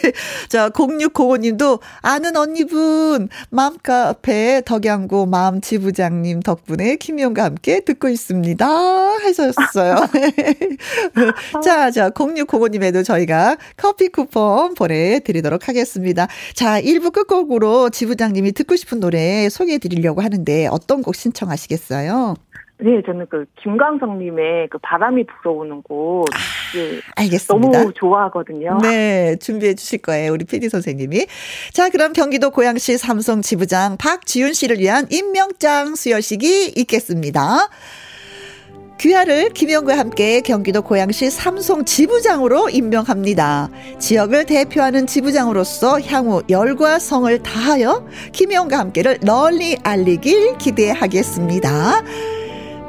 [0.48, 8.66] 자, 0605님도 아는 언니분 맘카페 덕양구 마음 지부장님 덕분에 김희영과 함께 듣고 있습니다.
[8.66, 9.96] 하셨어요.
[11.64, 16.28] 자, 자, 0605님에도 저희가 커피 쿠폰 보내드리도록 하겠습니다.
[16.54, 22.36] 자, 1부 끝곡으로 지부장님이 듣고 싶은 노래 소개해 드리려고 하는데 어떤 곡 신청하시겠어요?
[22.82, 26.26] 네, 저는 그 김광석님의 그 바람이 불어오는 곳.
[26.32, 26.38] 아,
[26.72, 27.78] 그 알겠습니다.
[27.78, 28.78] 너무 좋아하거든요.
[28.82, 30.32] 네, 준비해 주실 거예요.
[30.32, 31.26] 우리 PD 선생님이.
[31.72, 37.68] 자, 그럼 경기도 고양시 삼성 지부장 박지윤 씨를 위한 임명장 수여식이 있겠습니다.
[39.00, 43.70] 귀하를 김영과 함께 경기도 고양시 삼성 지부장으로 임명합니다.
[43.98, 52.02] 지역을 대표하는 지부장으로서 향후 열과 성을 다하여 김혜영과 함께를 널리 알리길 기대하겠습니다.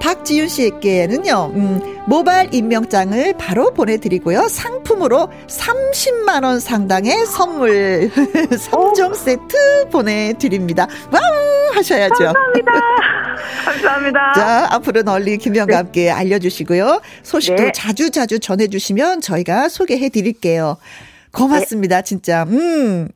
[0.01, 4.47] 박지윤 씨에게는요, 음, 모바일 임명장을 바로 보내드리고요.
[4.47, 8.09] 상품으로 30만원 상당의 선물
[8.49, 10.87] 3종 세트 보내드립니다.
[11.11, 11.75] 와우!
[11.75, 12.15] 하셔야죠.
[12.15, 12.71] 감사합니다.
[13.65, 14.33] 감사합니다.
[14.33, 15.75] 자, 앞으로 널리 김혜영과 네.
[15.75, 16.99] 함께 알려주시고요.
[17.21, 17.71] 소식도 네.
[17.71, 20.77] 자주자주 전해주시면 저희가 소개해드릴게요.
[21.31, 22.03] 고맙습니다, 네.
[22.03, 22.43] 진짜.
[22.43, 23.07] 음.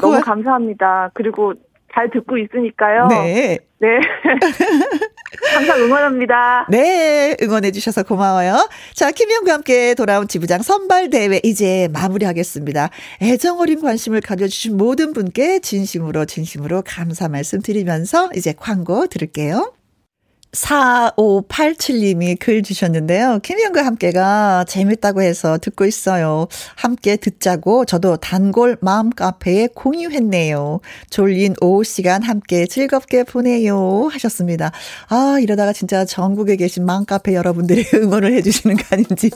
[0.00, 1.10] 너무 감사합니다.
[1.14, 1.52] 그리고
[1.94, 3.06] 잘 듣고 있으니까요.
[3.08, 3.58] 네.
[3.84, 4.00] 네.
[5.52, 6.66] 항상 응원합니다.
[6.70, 8.68] 네, 응원해 주셔서 고마워요.
[8.94, 12.88] 자, 김영과 함께 돌아온 지부장 선발 대회 이제 마무리하겠습니다.
[13.20, 19.74] 애정 어린 관심을 가져주신 모든 분께 진심으로 진심으로 감사 말씀 드리면서 이제 광고 들을게요.
[20.54, 23.40] 4587님이 글 주셨는데요.
[23.42, 26.46] 김현과 함께가 재밌다고 해서 듣고 있어요.
[26.76, 30.80] 함께 듣자고 저도 단골 마음 카페에 공유했네요.
[31.10, 34.08] 졸린 오후 시간 함께 즐겁게 보내요.
[34.12, 34.72] 하셨습니다.
[35.08, 39.30] 아, 이러다가 진짜 전국에 계신 마음 카페 여러분들이 응원을 해주시는 거 아닌지.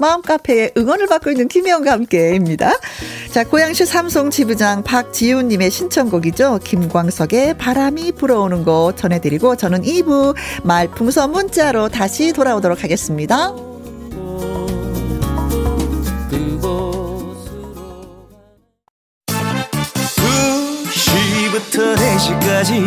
[0.00, 2.72] 마음 카페에 응원을 받고 있는 김현과 함께입니다.
[3.30, 6.60] 자, 고양시 삼성 지부장 박지훈님의 신청곡이죠.
[6.64, 13.54] 김광석의 바람이 불어오는 곳 전해드리고 저는 2부 말풍선 문자로 다시 돌아오도록 하겠습니다.
[21.52, 22.84] 2시부터 4시까지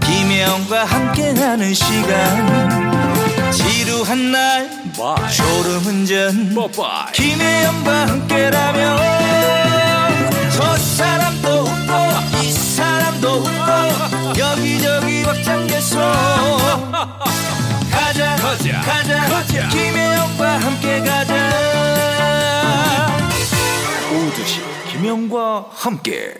[0.00, 5.30] 김혜영과 함께하는 시간 지루한 날 Bye.
[5.30, 6.54] 졸음운전
[7.14, 8.98] 김혜영과 함께라면
[10.50, 14.77] 저 사람도 웃고 이 사람도 웃고 여기
[25.88, 26.34] 함께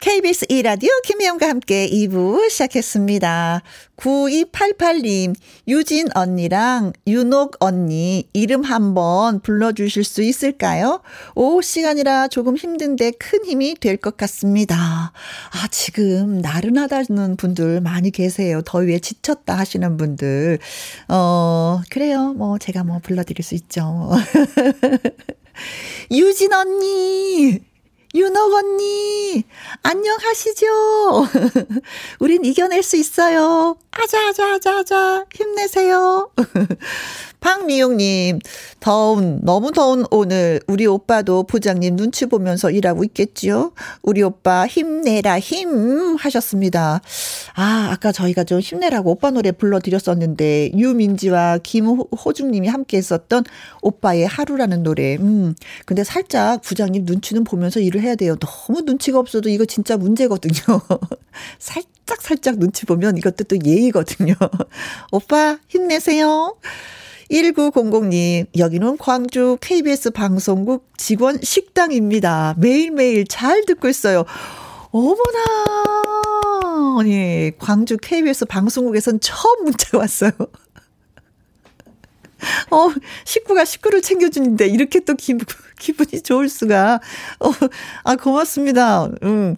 [0.00, 3.62] KBS 2라디오 김혜영과 함께 2부 시작했습니다.
[3.96, 5.36] 9288님,
[5.68, 11.00] 유진 언니랑 윤옥 언니 이름 한번 불러주실 수 있을까요?
[11.36, 14.74] 오후 시간이라 조금 힘든데 큰 힘이 될 것 같습니다.
[14.74, 18.62] 아, 지금 나른하다는 분들 많이 계세요.
[18.66, 20.58] 더위에 지쳤다 하시는 분들.
[21.06, 22.32] 어, 그래요.
[22.32, 24.10] 뭐, 제가 뭐 불러드릴 수 있죠.
[26.10, 27.60] 유진 언니!
[28.14, 29.42] 윤옥 언니,
[29.82, 30.66] 안녕하시죠?
[32.20, 33.76] 우린 이겨낼 수 있어요.
[33.90, 36.30] 아자, 아자, 아자, 아자, 힘내세요.
[37.42, 38.38] 박미용님,
[38.78, 43.72] 더운, 너무 더운 오늘, 우리 오빠도 부장님 눈치 보면서 일하고 있겠지요?
[44.02, 46.14] 우리 오빠 힘내라, 힘!
[46.14, 47.02] 하셨습니다.
[47.54, 53.42] 아, 아까 저희가 좀 힘내라고 오빠 노래 불러드렸었는데, 유민지와 김호중님이 함께 했었던
[53.82, 55.16] 오빠의 하루라는 노래.
[55.16, 58.36] 음, 근데 살짝 부장님 눈치는 보면서 일을 해야 돼요.
[58.36, 60.80] 너무 눈치가 없어도 이거 진짜 문제거든요.
[61.58, 64.34] 살짝, 살짝 눈치 보면 이것도 또 예의거든요.
[65.10, 66.54] 오빠, 힘내세요.
[67.32, 72.54] 1900님, 여기는 광주 KBS 방송국 직원 식당입니다.
[72.58, 74.24] 매일매일 잘 듣고 있어요.
[74.90, 75.40] 어머나!
[77.00, 80.32] 아니, 광주 KBS 방송국에선 처음 문자가 왔어요.
[82.70, 82.88] 어,
[83.24, 85.34] 식구가 식구를 챙겨주는데 이렇게 또 기,
[85.78, 87.00] 기분이 좋을 수가.
[87.40, 87.50] 어,
[88.04, 89.08] 아, 고맙습니다.
[89.22, 89.56] 음.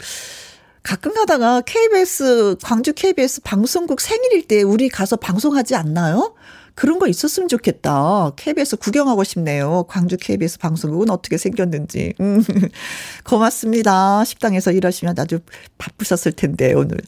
[0.84, 6.34] 가끔 가다가 KBS, 광주 KBS 방송국 생일일 때 우리 가서 방송하지 않나요?
[6.74, 8.32] 그런 거 있었으면 좋겠다.
[8.36, 9.84] KBS 구경하고 싶네요.
[9.88, 12.14] 광주 KBS 방송국은 어떻게 생겼는지.
[12.20, 12.42] 음,
[13.24, 14.24] 고맙습니다.
[14.24, 15.40] 식당에서 일하시면 아주
[15.78, 16.98] 바쁘셨을 텐데, 오늘.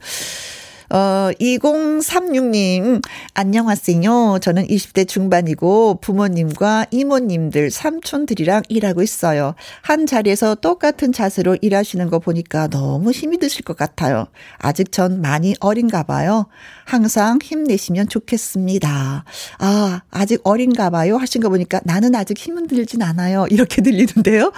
[0.89, 3.03] 어, 2036님,
[3.35, 4.39] 안녕하세요.
[4.41, 9.57] 저는 20대 중반이고 부모님과 이모님들, 삼촌들이랑 일하고 있어요.
[9.83, 14.29] 한 자리에서 똑같은 자세로 일하시는 거 보니까 너무 힘이 드실 것 같아요.
[14.59, 16.47] 아직 전 많이 어린가 봐요.
[16.85, 19.25] 항상 힘내시면 좋겠습니다.
[19.59, 21.17] 아, 아직 어린가 봐요.
[21.17, 23.47] 하신 거 보니까 나는 아직 힘은 들진 않아요.
[23.51, 24.53] 이렇게 들리는데요.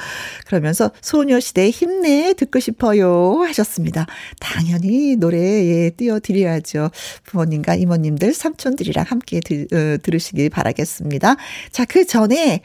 [0.47, 3.41] 그러면서 소녀시대 힘내 듣고 싶어요.
[3.47, 4.07] 하셨습니다.
[4.41, 6.91] 당연히 노래 예, 띄워 드려야죠.
[7.25, 11.37] 부모님과 이모님들, 삼촌들이랑 함께 들, 어, 들으시길 바라겠습니다.
[11.71, 12.61] 자, 그 전에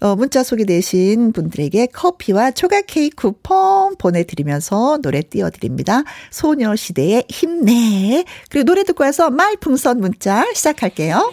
[0.00, 6.04] 어, 문자 소개되신 분들에게 커피와 초각 케이크 쿠폰 보내드리면서 노래 띄워드립니다.
[6.30, 8.24] 소녀시대의 힘내.
[8.48, 11.32] 그리고 노래 듣고 와서 말풍선 문자 시작할게요.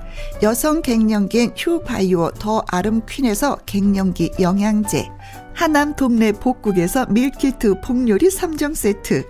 [0.41, 5.09] 여성 갱년기엔 휴바이오 더 아름 퀸에서 갱년기 영양제
[5.53, 9.23] 하남 동네 복국에서 밀키트 복요리 3종 세트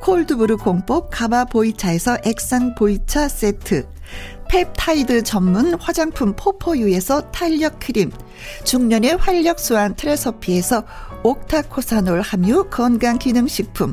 [0.00, 3.86] 콜드브루 공법 가바 보이차에서 액상 보이차 세트
[4.48, 8.10] 펩타이드 전문 화장품 포포유에서 탄력 크림
[8.64, 10.84] 중년의 활력 수한 트레서피에서
[11.22, 13.92] 옥타코사놀 함유 건강기능식품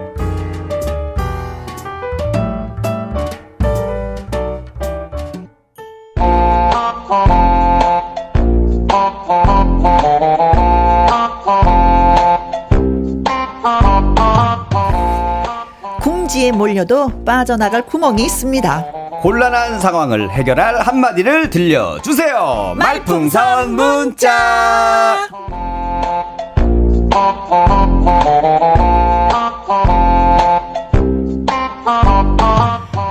[16.41, 18.85] 궁지에 몰려도 빠져나갈 구멍이 있습니다.
[19.21, 22.73] 곤란한 상황을 해결할 한마디를 들려주세요.
[22.75, 25.27] 말풍선 문자.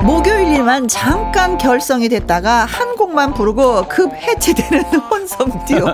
[0.02, 5.86] 목요일에만 잠깐 결성이 됐다가 한 곡만 부르고 급 해체되는 혼성 듀오.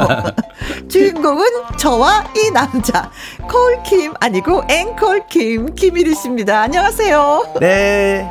[0.88, 1.44] 주인공은
[1.78, 3.10] 저와 이 남자
[3.48, 6.60] 콜킴 아니고 앵콜킴 김일희 씨입니다.
[6.60, 7.54] 안녕하세요.
[7.60, 8.28] 네.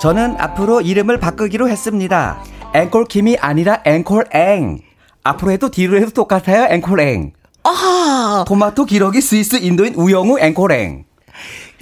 [0.00, 2.42] 저는 앞으로 이름을 바꾸기로 했습니다.
[2.74, 4.80] 앵콜킴이 아니라 앵콜앵.
[5.24, 6.68] 앞으로 해도 뒤로 해도 똑같아요.
[6.70, 7.32] 앵콜앵.
[7.64, 8.44] 아.
[8.46, 11.04] 토마토 기러기 스위스 인도인 우영우 앵콜앵.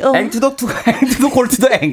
[0.05, 0.13] 어.
[0.17, 1.93] 앵투더 투 앵투더 골투더 앵.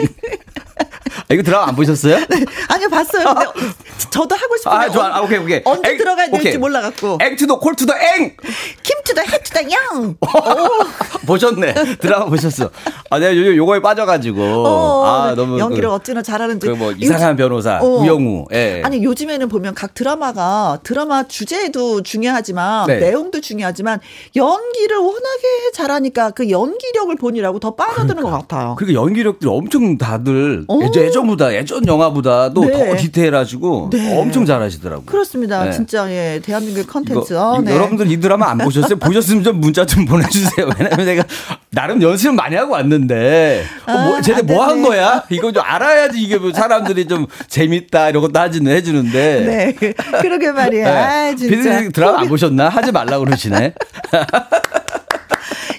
[1.30, 2.18] 아, 이거 드라마 안 보셨어요?
[2.30, 3.26] 네, 아니요 봤어요.
[3.54, 3.70] 근데
[4.10, 5.16] 저도 하고 싶은데 아, 좋아.
[5.16, 5.62] 아, 오케이 오케이.
[5.66, 6.58] 언제 앵, 들어가야 될지 오케이.
[6.58, 7.18] 몰라갖고.
[7.22, 8.36] 앵투더 콜투더 앵.
[8.84, 10.16] 김투더 해투더 양.
[11.26, 11.74] 보셨네.
[12.00, 12.70] 드라마 보셨어.
[13.10, 14.42] 아 내가 요즘 요거에 빠져가지고.
[14.42, 16.68] 어, 아 너무 연기를 그, 어찌나 잘하는지.
[16.68, 17.86] 그 뭐 이상한 변호사 어.
[17.86, 18.48] 우영우.
[18.52, 18.82] 예.
[18.84, 22.98] 아니 요즘에는 보면 각 드라마가 드라마 주제도 중요하지만 네.
[23.00, 24.00] 내용도 중요하지만
[24.36, 28.32] 연기를 워낙에 잘하니까 그 연기력을 본이라고 더 빠져드는 그러니까.
[28.38, 28.76] 것 같아요.
[28.76, 30.78] 그러니까 연기력들이 엄청 다들 어.
[31.06, 32.72] 예전보다 예전 영화보다도 네.
[32.92, 34.20] 더 디테일하시고 네.
[34.20, 35.06] 엄청 잘하시더라고요.
[35.06, 35.64] 그렇습니다.
[35.66, 35.72] 네.
[35.72, 37.34] 진짜 예 대한민국 컨텐츠.
[37.34, 37.74] 어, 네.
[37.74, 38.98] 여러분들 이 드라마 안 보셨어요?
[38.98, 40.70] 보셨으면 좀 문자 좀 보내주세요.
[40.80, 41.24] 왜냐면 내가
[41.72, 45.24] 나름 연습을 많이 하고 왔는데 어, 뭐, 아, 쟤네 뭐 한 거야?
[45.30, 49.76] 이거 좀 알아야지 이게 뭐 사람들이 좀 재밌다 이런 것도 하지는 해주는데.
[49.76, 50.84] 네, 그러게 말이야.
[50.86, 51.32] 네.
[51.32, 51.90] 아, 진짜.
[51.90, 52.70] 드라마 안 보셨나?
[52.70, 53.74] 하지 말라 그러시네.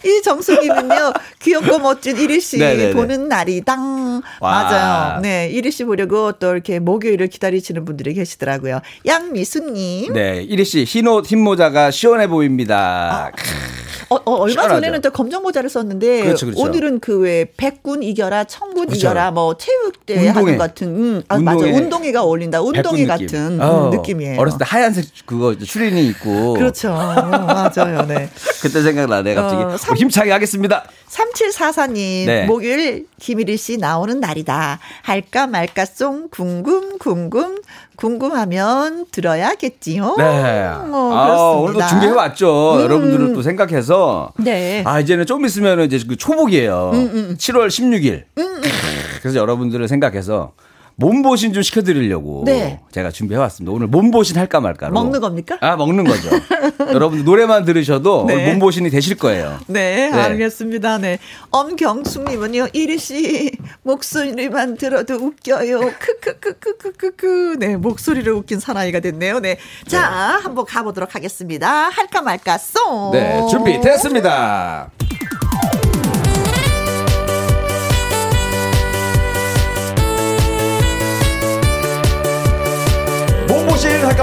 [0.05, 2.93] 이 정수기는요, 귀엽고 멋진 이리 씨 네네네.
[2.95, 4.23] 보는 날이당.
[4.41, 5.21] 맞아요.
[5.21, 8.81] 네, 이리 씨 보려고 또 이렇게 목요일을 기다리시는 분들이 계시더라고요.
[9.07, 10.13] 양미수님.
[10.13, 13.31] 네, 이리 씨, 흰옷, 흰 모자가 시원해 보입니다.
[13.35, 13.55] 아.
[14.11, 14.75] 어, 어, 얼마 시원하죠.
[14.75, 16.63] 전에는 또 검정 모자를 썼는데 그렇죠, 그렇죠.
[16.63, 18.99] 오늘은 그 왜 백군 이겨라, 청군 그렇죠.
[18.99, 24.39] 이겨라, 뭐 체육대 하는 같은, 음, 아, 맞아, 운동회가 어울린다, 운동회 같은 어, 느낌이에요.
[24.39, 26.53] 어렸을 때 하얀색 그거 추리닝 있고.
[26.55, 28.29] 그렇죠, 맞아요, 네.
[28.61, 30.85] 그때 생각나네 갑자기 어, 3, 힘차게 하겠습니다.
[31.09, 32.47] 3744님, 네.
[32.47, 34.79] 목요일 김일희 씨 나오는 날이다.
[35.03, 37.59] 할까 말까 송 궁금 궁금
[37.97, 40.17] 궁금하면 들어야겠지요.
[40.19, 40.67] 네.
[40.67, 42.77] 어, 아, 오늘도 준비해 왔죠.
[42.77, 42.81] 음.
[42.83, 44.33] 여러분들을 또 생각해서.
[44.39, 44.83] 네.
[44.85, 46.91] 아 이제는 좀 있으면 이제 그 초복이에요.
[46.95, 47.37] 음, 음.
[47.39, 48.25] 7월 16일.
[48.39, 48.63] 음, 음.
[49.21, 50.53] 그래서 여러분들을 생각해서
[50.97, 52.81] 몸보신 좀 시켜드리려고 네.
[52.93, 53.73] 제가 준비해왔습니다.
[53.73, 54.91] 오늘 몸보신 할까 말까.
[54.91, 55.59] 먹는 겁니까?
[55.61, 56.31] 아, 먹는 거죠.
[56.93, 58.53] 여러분 노래만 들으셔도 네.
[58.53, 59.59] 몸보신이 되실 거예요.
[59.67, 60.21] 네, 네.
[60.21, 60.99] 알겠습니다.
[60.99, 61.19] 네.
[61.51, 63.53] 엄경숙님은요, 이리 씨,
[63.83, 65.81] 목소리만 들어도 웃겨요.
[65.99, 67.57] 크크크크크크크.
[67.59, 69.41] 네, 목소리를 웃긴 사나이가 됐네요.
[69.41, 69.57] 네.
[69.89, 70.43] 자, 네.
[70.43, 71.89] 한번 가보도록 하겠습니다.
[71.89, 73.11] 할까 말까 송.
[73.13, 74.91] 네, 준비 됐습니다.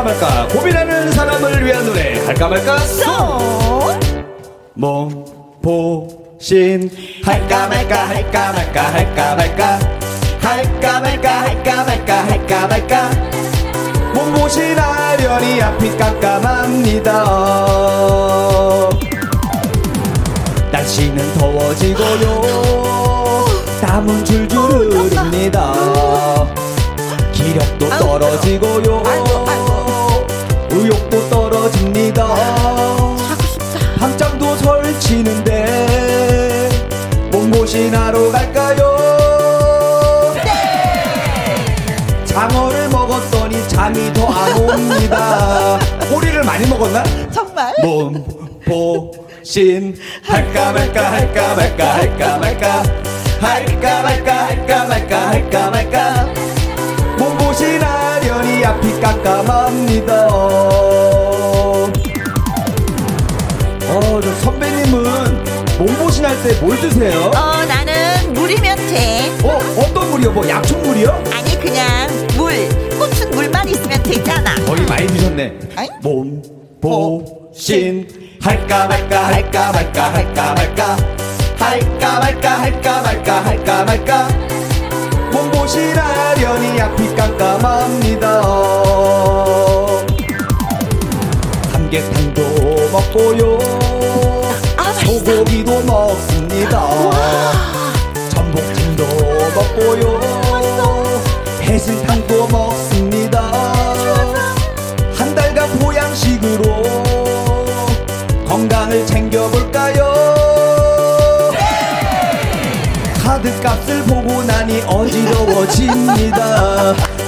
[0.01, 3.99] 할까 말까 고민하는 사람을 위한 노래 할까 말까 송!
[4.73, 6.89] 몸보신.
[7.23, 9.79] 할까 말까 할까 말까 할까 말까
[10.41, 13.09] 할까 말까 할까 말까 할까 말까.
[14.15, 17.11] 몸보신 하려니 앞이 깜깜합니다.
[20.71, 22.41] 날씨는 더워지고요.
[23.81, 25.73] 땀은 줄줄 흐릅니다.
[27.33, 29.03] 기력도 떨어지고요
[37.81, 38.97] 몸보신하러 갈까요
[40.43, 42.25] 네!
[42.25, 45.79] 장어를 먹었더니 잠이 더 안 옵니다
[46.11, 47.03] 꼬리를 많이 먹었나?
[47.31, 47.73] 정말?
[48.67, 52.83] 몸보신 할까 말까 할까 말까 할까 말까
[53.41, 56.25] 할까 말까 할까 말까 할까 말까
[57.17, 61.01] 몸보신 하려니 앞이 깜깜합니다 어
[64.21, 65.30] 저 선배님은
[65.85, 67.31] 몸보신 할 때 뭘 드세요?
[67.35, 69.31] 어 나는 물이면 돼.
[69.43, 70.31] 어 어떤 물이요?
[70.31, 71.23] 뭐 약초물이요?
[71.33, 72.07] 아니 그냥
[72.37, 72.53] 물
[72.99, 74.53] 꽃은 물만 있으면 되잖아.
[74.65, 75.53] 거의 많이 드셨네.
[76.01, 78.07] 몸보신.
[78.41, 80.97] 할까 말까 할까 말까 할까 말까.
[81.57, 84.27] 할까 말까 할까 말까 할까 말까.
[85.31, 88.41] 몸보신 하려니 앞이 깜깜합니다.
[91.71, 92.41] 삼계탕도
[92.91, 93.57] 먹고요.
[93.59, 93.80] 아,
[95.23, 96.89] 소고기도 먹습니다.
[98.29, 99.05] 전복찜도
[99.53, 100.19] 먹고요.
[101.61, 103.39] 해슬탕도 먹습니다.
[105.15, 106.83] 한 달간 보양식으로
[108.47, 110.11] 건강을 챙겨볼까요?
[113.23, 116.35] 카드값을 보고 나니 어지러워집니다.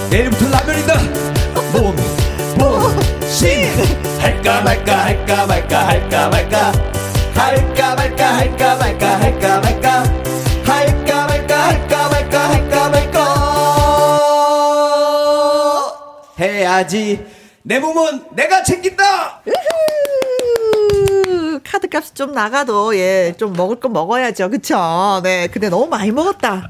[0.10, 1.00] 내일부터 라면이다.
[1.72, 1.96] 몸,
[2.58, 3.70] 몸, 신.
[4.20, 6.72] 할까 말까 할까 말까 할까 말까
[7.36, 10.04] 할까 말까 할까 말까 할까 말까.
[10.66, 13.24] 할까 말까 할까 말까 할까 말까.
[16.40, 17.26] 해야지.
[17.64, 19.42] 내 몸은 내가 챙긴다
[21.78, 24.50] 카드값이 좀 나가도 예 좀 먹을 거 먹어야죠.
[24.50, 25.20] 그쵸?
[25.24, 25.48] 네.
[25.48, 26.70] 근데 너무 많이 먹었다.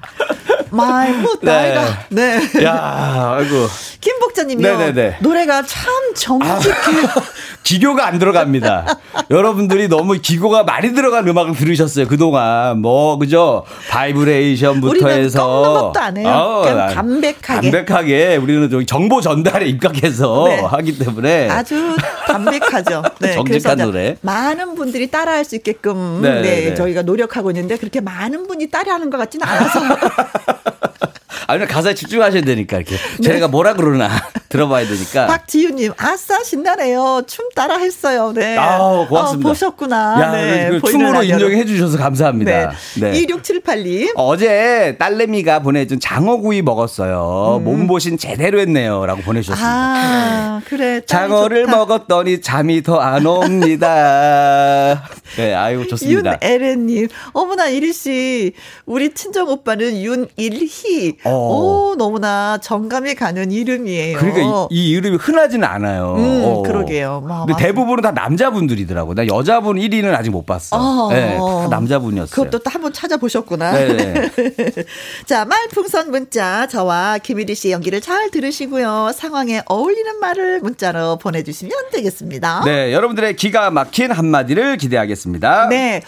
[0.69, 1.61] 많이 먹었다.
[2.09, 2.39] 네.
[2.49, 2.63] 네.
[2.63, 3.67] 야 아이고.
[3.99, 4.77] 김복자님이요.
[4.77, 5.17] 네네네.
[5.21, 7.21] 노래가 참 정직해 아,
[7.63, 8.85] 기교가 안 들어갑니다.
[9.29, 12.79] 여러분들이 너무 기교가 많이 들어간 음악을 들으셨어요 그동안.
[12.79, 13.65] 뭐 그죠?
[13.89, 15.91] 바이브레이션부터 해서.
[15.93, 16.27] 것도 안 해요.
[16.29, 17.71] 어, 그냥 담백하게.
[17.71, 18.35] 담백하게.
[18.37, 20.59] 우리는 정보 전달에 입각해서 네.
[20.59, 21.49] 하기 때문에.
[21.49, 21.95] 아주
[22.27, 23.03] 담백하죠.
[23.19, 24.15] 네, 정직한 노래.
[24.21, 28.67] 많은 분들 이 따라할 수 있게끔 네, 네, 네, 저희가 노력하고 있는데 그렇게 많은 분이
[28.69, 29.79] 따라하는 것 같지는 않아서.
[31.47, 33.21] 아니 가사에 집중하셔야 되니까 이렇게 네.
[33.21, 34.09] 제가 뭐라 그러나
[34.53, 35.25] 들어봐야 되니까.
[35.25, 37.23] 박지윤님 아싸 신나네요.
[37.25, 38.31] 춤 따라 했어요.
[38.35, 38.55] 네.
[38.55, 38.77] 아
[39.09, 39.49] 고맙습니다.
[39.49, 40.21] 어, 보셨구나.
[40.21, 40.69] 야, 네.
[40.79, 42.51] 그 춤으로 인정해 주셔서 감사합니다.
[42.99, 43.11] 네.
[43.11, 43.25] 네.
[43.25, 44.11] 2678님.
[44.15, 47.57] 어제 딸내미가 보내준 장어구이 먹었어요.
[47.61, 47.63] 음.
[47.63, 49.67] 몸보신 제대로 했네요 라고 보내주셨습니다.
[49.67, 51.01] 아 그래.
[51.05, 51.75] 장어를 좋다.
[51.77, 55.03] 먹었더니 잠이 더 안 옵니다.
[55.35, 56.37] 네, 아유 좋습니다.
[56.41, 58.53] 윤에렌님, 어머나 이리 씨,
[58.85, 61.17] 우리 친정 오빠는 윤일희.
[61.25, 61.31] 어.
[61.31, 64.17] 오 너무나 정감이 가는 이름이에요.
[64.19, 66.15] 그러니까 이, 이 이름이 흔하지는 않아요.
[66.17, 66.61] 음, 어.
[66.63, 67.23] 그러게요.
[67.25, 67.57] 와, 근데 맞습니다.
[67.57, 69.13] 대부분은 다 남자분들이더라고.
[69.15, 70.77] 나 여자분 1위는 아직 못 봤어.
[70.77, 71.09] 어.
[71.11, 72.33] 네, 다 남자분이었어요.
[72.33, 73.71] 그것도 또 한번 찾아보셨구나.
[73.73, 74.31] 네.
[75.25, 79.11] 자, 말풍선 문자 저와 김일희 씨 연기를 잘 들으시고요.
[79.13, 82.63] 상황에 어울리는 말을 문자로 보내주시면 되겠습니다.
[82.65, 85.67] 네, 여러분들의 기가 막힌 한마디를 기대하겠습니다.
[85.69, 86.01] 네.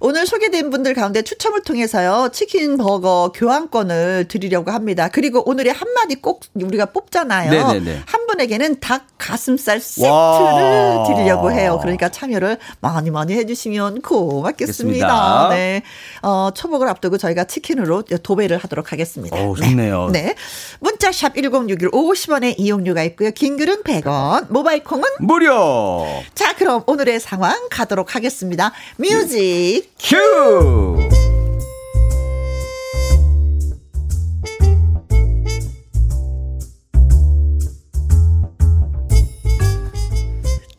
[0.00, 2.30] 오늘 소개된 분들 가운데 추첨을 통해서요.
[2.32, 5.08] 치킨 버거 교환권을 드리려고 합니다.
[5.12, 7.50] 그리고 오늘의 한마디 꼭 우리가 뽑잖아요.
[7.50, 8.02] 네네네.
[8.28, 11.04] 한 분에게는 닭 가슴살 세트를 와.
[11.08, 11.78] 드리려고 해요.
[11.80, 15.48] 그러니까 참여를 많이 많이 해주시면 고맙겠습니다.
[15.50, 15.82] 네.
[16.22, 19.36] 어, 초복을 앞두고 저희가 치킨으로 도배를 하도록 하겠습니다.
[19.36, 20.10] 오, 좋네요.
[20.12, 20.18] 네.
[20.18, 20.34] 네.
[20.80, 23.30] 문자샵 1061 50원의 이용료가 있고요.
[23.30, 26.04] 긴 글은 100원, 모바일 콩은 무료.
[26.34, 28.72] 자, 그럼 오늘의 상황 가도록 하겠습니다.
[28.98, 31.47] 뮤직 큐!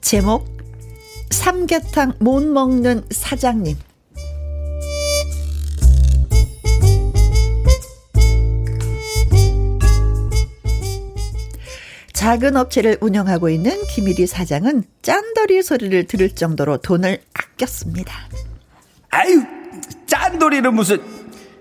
[0.09, 0.43] 제목
[1.29, 3.77] 삼계탕 못 먹는 사장님
[12.13, 18.11] 작은 업체를 운영하고 있는 김일희 사장은 짠더리 소리를 들을 정도로 돈을 아꼈습니다.
[19.11, 19.43] 아유,
[20.07, 21.03] 짠돌이는 무슨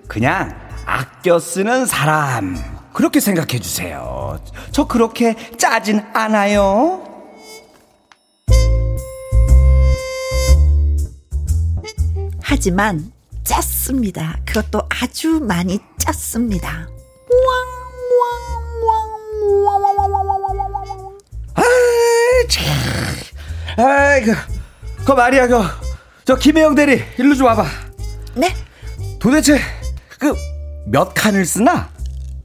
[0.06, 2.56] 그냥 아껴 쓰는 사람
[2.94, 4.42] 그렇게 생각해 주세요.
[4.72, 7.17] 저 그렇게 짜진 않아요.
[12.48, 13.12] 하지만
[13.44, 14.38] 짰습니다.
[14.46, 16.88] 그것도 아주 많이 짰습니다.
[22.48, 23.84] 참.
[23.86, 24.34] 아이, 그,
[25.04, 25.62] 그 말이야, 그,
[26.24, 27.66] 저 김혜영 대리 일로 좀 와봐.
[28.34, 28.54] 네?
[29.18, 29.60] 도대체
[30.18, 30.32] 그
[30.86, 31.90] 몇 칸을 쓰나?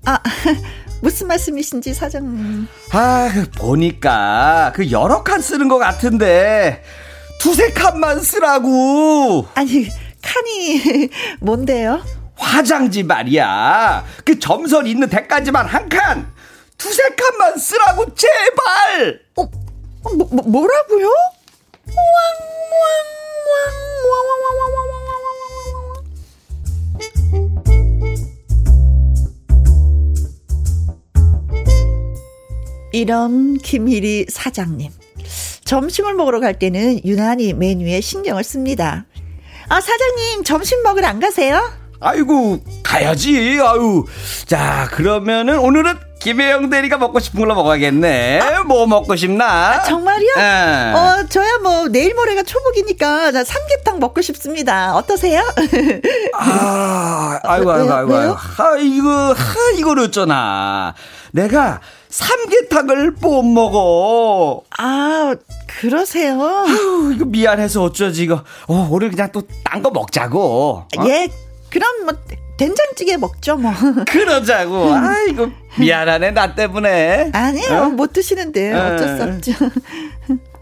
[0.05, 0.19] 아
[1.01, 2.67] 무슨 말씀이신지 사장님.
[2.91, 6.83] 아그 보니까 그 여러 칸 쓰는 것 같은데
[7.43, 9.45] 두세 칸만 쓰라고.
[9.55, 9.89] 아니,
[10.21, 11.09] 칸이
[11.41, 12.01] 뭔데요?
[12.37, 14.05] 화장지 말이야.
[14.23, 16.31] 그 점선 있는 데까지만 한 칸.
[16.77, 19.19] 두세 칸만 쓰라고 제발.
[19.35, 19.49] 어,
[20.15, 21.09] 뭐, 뭐 뭐라고요?
[32.93, 35.02] 이런 김일이 사장님.
[35.65, 39.05] 점심을 먹으러 갈 때는 유난히 메뉴에 신경을 씁니다.
[39.69, 41.71] 아, 사장님, 점심 먹으러 안 가세요?
[41.99, 43.59] 아이고, 가야지.
[43.61, 44.05] 아유.
[44.45, 48.39] 자, 그러면은 오늘은 김혜영 대리가 먹고 싶은 걸로 먹어야겠네.
[48.41, 49.45] 아, 뭐 먹고 싶나?
[49.45, 50.27] 아, 정말요?
[50.35, 50.93] 네.
[50.93, 54.95] 어, 저야 뭐 내일 모레가 초복이니까 나 삼계탕 먹고 싶습니다.
[54.95, 55.41] 어떠세요?
[56.35, 58.33] 아, 아이고, 아이고, 아이고, 아이고.
[58.57, 60.93] 아, 이거, 하, 이거를 어쩌나.
[61.31, 61.79] 내가
[62.13, 64.63] 삼계탕을 못 먹어.
[64.77, 65.33] 아,
[65.67, 66.39] 그러세요?
[66.67, 68.43] 아유, 이거 미안해서 어쩌지, 이거.
[68.67, 70.39] 어, 오늘 그냥 또 딴 거 먹자고.
[70.95, 71.07] 어?
[71.07, 71.27] 예,
[71.71, 72.13] 그럼 뭐,
[72.59, 73.71] 된장찌개 먹죠, 뭐.
[74.07, 74.93] 그러자고.
[74.93, 75.47] 아이고,
[75.79, 77.31] 미안하네, 나 때문에.
[77.33, 77.85] 아니요, 어?
[77.89, 78.77] 못 드시는데요.
[78.77, 79.27] 어쩔 수 어.
[79.27, 79.51] 없죠.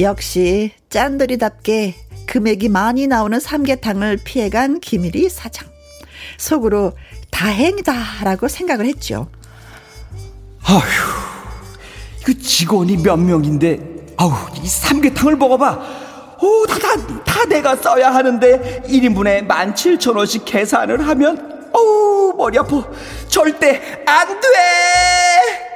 [0.00, 1.94] 역시 짠돌이답게
[2.28, 5.66] 금액이 많이 나오는 삼계탕을 피해간 김일이 사장.
[6.36, 6.92] 속으로
[7.30, 9.28] 다행이다라고 생각을 했죠.
[10.62, 10.80] 아휴,
[12.22, 13.80] 그 직원이 몇 명인데,
[14.18, 16.36] 아우, 이 삼계탕을 먹어봐.
[16.40, 22.84] 오, 다, 다, 다 내가 써야 하는데, 1인분에 17,000원씩 계산을 하면, 어우, 머리 아파.
[23.28, 25.67] 절대 안 돼!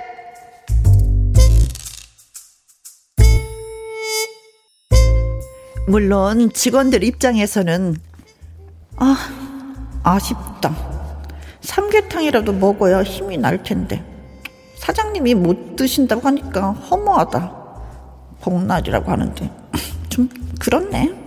[5.86, 7.96] 물론 직원들 입장에서는
[8.96, 9.16] 아
[10.02, 10.74] 아쉽다.
[11.60, 14.04] 삼계탕이라도 먹어야 힘이 날 텐데.
[14.76, 17.62] 사장님이 못 드신다고 하니까 허무하다.
[18.40, 19.50] 복날이라고 하는데.
[20.08, 20.28] 좀
[20.58, 21.22] 그렇네.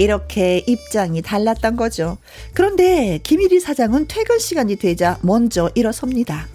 [0.00, 2.18] 이렇게 입장이 달랐던 거죠.
[2.52, 6.46] 그런데 김일희 사장은 퇴근 시간이 되자 먼저 일어섭니다.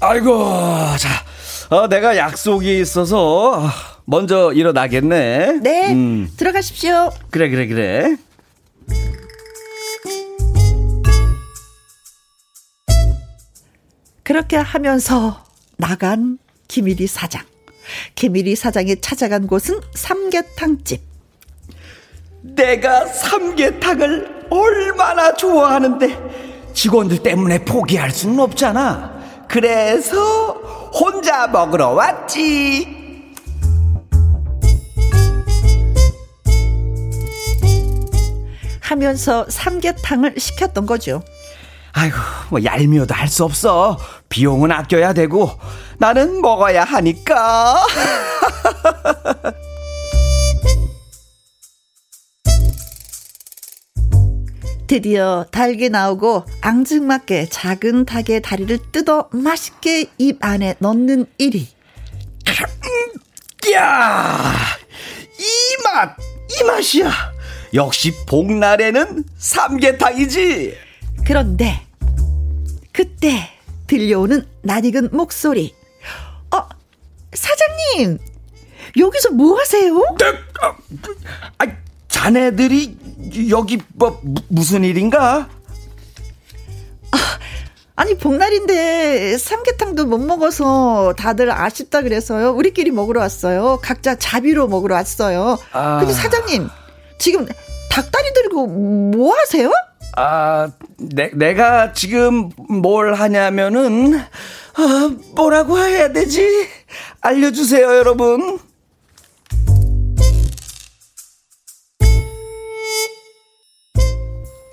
[0.00, 0.32] 아이고,
[0.98, 1.08] 자,
[1.68, 3.68] 어, 내가 약속이 있어서
[4.04, 5.60] 먼저 일어나겠네.
[5.62, 6.30] 네, 음.
[6.36, 7.10] 들어가십시오.
[7.30, 8.16] 그래, 그래, 그래.
[14.22, 15.44] 그렇게 하면서
[15.76, 16.38] 나간
[16.68, 17.42] 김일희 사장.
[18.14, 21.00] 김일희 사장이 찾아간 곳은 삼계탕집.
[22.42, 29.16] 내가 삼계탕을 얼마나 좋아하는데 직원들 때문에 포기할 수는 없잖아.
[29.48, 32.96] 그래서 혼자 먹으러 왔지.
[38.80, 41.22] 하면서 삼계탕을 시켰던 거죠.
[41.92, 42.16] 아이고,
[42.50, 43.98] 뭐 얄미워도 할 수 없어.
[44.28, 45.50] 비용은 아껴야 되고
[45.98, 47.84] 나는 먹어야 하니까.
[54.86, 61.68] 드디어 달게 나오고 앙증맞게 작은 닭의 다리를 뜯어 맛있게 입 안에 넣는 일이.
[63.72, 64.54] 야,
[65.38, 66.16] 이 맛,
[66.48, 67.10] 이 맛이야.
[67.74, 70.76] 역시 복날에는 삼계탕이지.
[71.26, 71.80] 그런데
[72.92, 73.50] 그때
[73.88, 75.74] 들려오는 낯익은 목소리.
[76.54, 76.68] 어,
[77.32, 78.18] 사장님,
[78.96, 80.00] 여기서 뭐 하세요?
[81.58, 81.66] 아,
[82.16, 82.96] 자네들이
[83.50, 85.48] 여기 뭐 무슨 일인가?
[87.12, 87.18] 아,
[87.94, 92.52] 아니 복날인데 삼계탕도 못 먹어서 다들 아쉽다 그래서요.
[92.52, 93.78] 우리끼리 먹으러 왔어요.
[93.82, 95.58] 각자 자비로 먹으러 왔어요.
[95.72, 95.98] 아.
[95.98, 96.68] 근데 사장님
[97.18, 97.46] 지금
[97.90, 99.70] 닭다리 들고 뭐 하세요?
[100.16, 106.66] 아, 내, 내가 지금 뭘 하냐면은 아, 뭐라고 해야 되지?
[107.20, 108.58] 알려주세요, 여러분.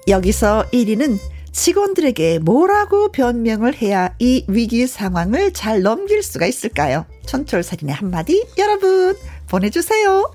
[0.07, 1.17] 여기서 1위는
[1.51, 7.05] 직원들에게 뭐라고 변명을 해야 이 위기 상황을 잘 넘길 수가 있을까요?
[7.25, 9.15] 천철살인의 한마디 여러분
[9.47, 10.31] 보내주세요.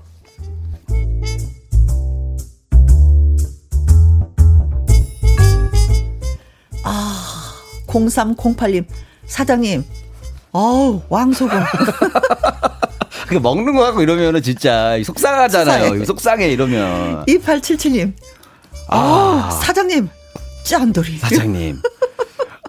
[6.83, 7.53] 아,
[7.87, 8.85] 0308님,
[9.27, 9.83] 사장님,
[10.51, 11.59] 어우, 왕소금.
[13.27, 15.83] 그 먹는 거 갖고 이러면은 진짜 속상하잖아요.
[15.83, 17.25] 속상해, 속상해 이러면.
[17.25, 18.13] 2877님,
[18.89, 20.09] 아, 사장님,
[20.63, 21.17] 짠돌이.
[21.17, 21.81] 사장님.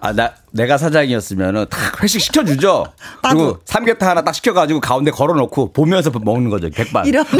[0.01, 2.85] 아, 나, 내가 사장이었으면은 딱 회식 시켜주죠.
[3.23, 6.69] 그리고 삼계탕 하나 딱 시켜가지고 가운데 걸어놓고 보면서 먹는 거죠.
[6.71, 7.05] 백반.
[7.05, 7.25] 이런.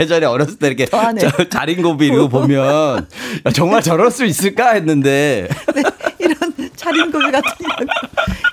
[0.00, 3.08] 예전에 어렸을 때 이렇게 저, 자린고비 이거 보면
[3.46, 5.48] 야, 정말 저럴 수 있을까 했는데.
[5.74, 5.82] 네,
[6.20, 6.36] 이런
[6.76, 7.84] 자린고비 같은 거.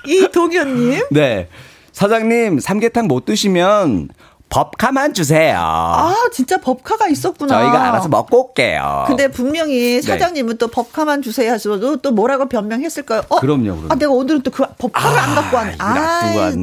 [0.06, 1.02] 이동현님.
[1.12, 1.48] 네.
[1.92, 4.08] 사장님, 삼계탕 못 드시면
[4.48, 5.58] 법카만 주세요.
[5.58, 7.60] 아, 진짜 법카가 있었구나.
[7.60, 9.04] 저희가 알아서 먹고 올게요.
[9.06, 10.02] 근데 분명히 네.
[10.02, 10.58] 사장님은 네.
[10.58, 13.22] 또 법카만 주세요 하셔도 또 뭐라고 변명했을까요?
[13.28, 13.40] 어?
[13.40, 13.86] 그럼요, 그럼요.
[13.90, 15.74] 아, 내가 오늘은 또 그 법카를 아, 안 갖고 왔네.
[15.78, 16.20] 아.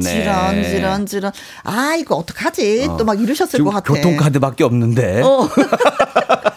[0.64, 1.32] 지런, 지런.
[1.62, 2.86] 아, 이거 어떡하지?
[2.90, 2.96] 어.
[2.96, 3.92] 또막 이러셨을 것 같아.
[3.92, 5.22] 교통카드밖에 없는데.
[5.22, 5.48] 어.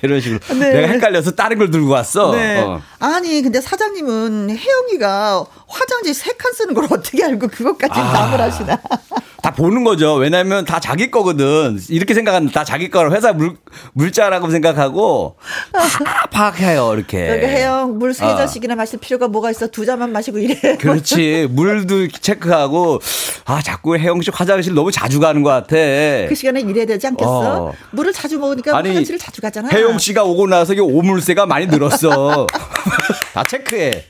[0.02, 0.40] 이런 식으로.
[0.58, 0.72] 네.
[0.72, 2.32] 내가 헷갈려서 다른 걸 들고 왔어.
[2.32, 2.60] 네.
[2.60, 2.80] 어.
[2.98, 8.12] 아니, 근데 사장님은 혜영이가 화장지 세 칸 쓰는 걸 어떻게 알고 그것까지 아.
[8.12, 8.78] 남을 하시나.
[9.42, 10.14] 다 보는 거죠.
[10.14, 11.78] 왜냐면 다 자기 거거든.
[11.88, 13.56] 이렇게 생각하는 다 자기 거를 회사 물,
[13.94, 15.36] 물자라고 생각하고
[15.72, 15.80] 다
[16.30, 16.92] 파악해요.
[16.94, 17.28] 이렇게.
[17.30, 18.36] 여기 혜영 물세 어.
[18.36, 19.66] 잔씩이나 마실 필요가 뭐가 있어.
[19.68, 20.76] 두 잔만 마시고 이래.
[20.76, 21.48] 그렇지.
[21.50, 23.00] 물도 체크하고
[23.46, 25.74] 아, 자꾸 혜영 씨 화장실 너무 자주 가는 것 같아.
[26.28, 27.64] 그 시간에 일해야 되지 않겠어?
[27.64, 27.74] 어.
[27.92, 29.68] 물을 자주 먹으니까 아니, 화장실을 자주 가잖아.
[29.72, 32.46] 혜영 씨가 오고 나서 오물세가 많이 늘었어.
[33.34, 34.04] 다 체크해.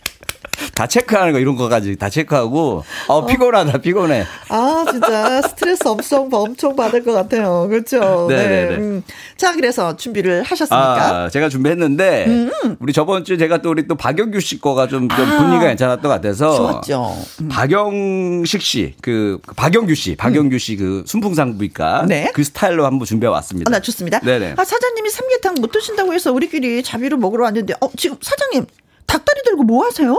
[0.75, 3.27] 다 체크하는 거 이런 거까지 다 체크하고 어, 어.
[3.27, 4.25] 피곤하다 피곤해.
[4.49, 7.67] 아 진짜 스트레스 엄청 엄청 받을 것 같아요.
[7.69, 8.27] 그렇죠.
[8.29, 8.77] 네.
[8.77, 9.03] 음.
[9.37, 11.25] 자 그래서 준비를 하셨습니까?
[11.25, 12.77] 아, 제가 준비했는데 음.
[12.81, 15.39] 우리 저번 주 제가 또 우리 또 박영규 씨 거가 좀, 좀 아.
[15.39, 17.17] 분위기가 괜찮았던 것 같아서 좋았죠.
[17.43, 17.49] 음.
[17.49, 22.31] 박영식 씨, 그 박영규 씨, 박영규 씨 그 순풍산부인과 네.
[22.33, 23.69] 그 스타일로 한번 준비해 왔습니다.
[23.69, 24.21] 아, 나 좋습니다.
[24.21, 24.55] 네네.
[24.57, 28.67] 아 사장님이 삼계탕 못 드신다고 해서 우리끼리 자비로 먹으러 왔는데 어 지금 사장님
[29.07, 30.17] 닭다리 들고 뭐 하세요?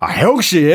[0.00, 0.74] 아, 혜영 씨.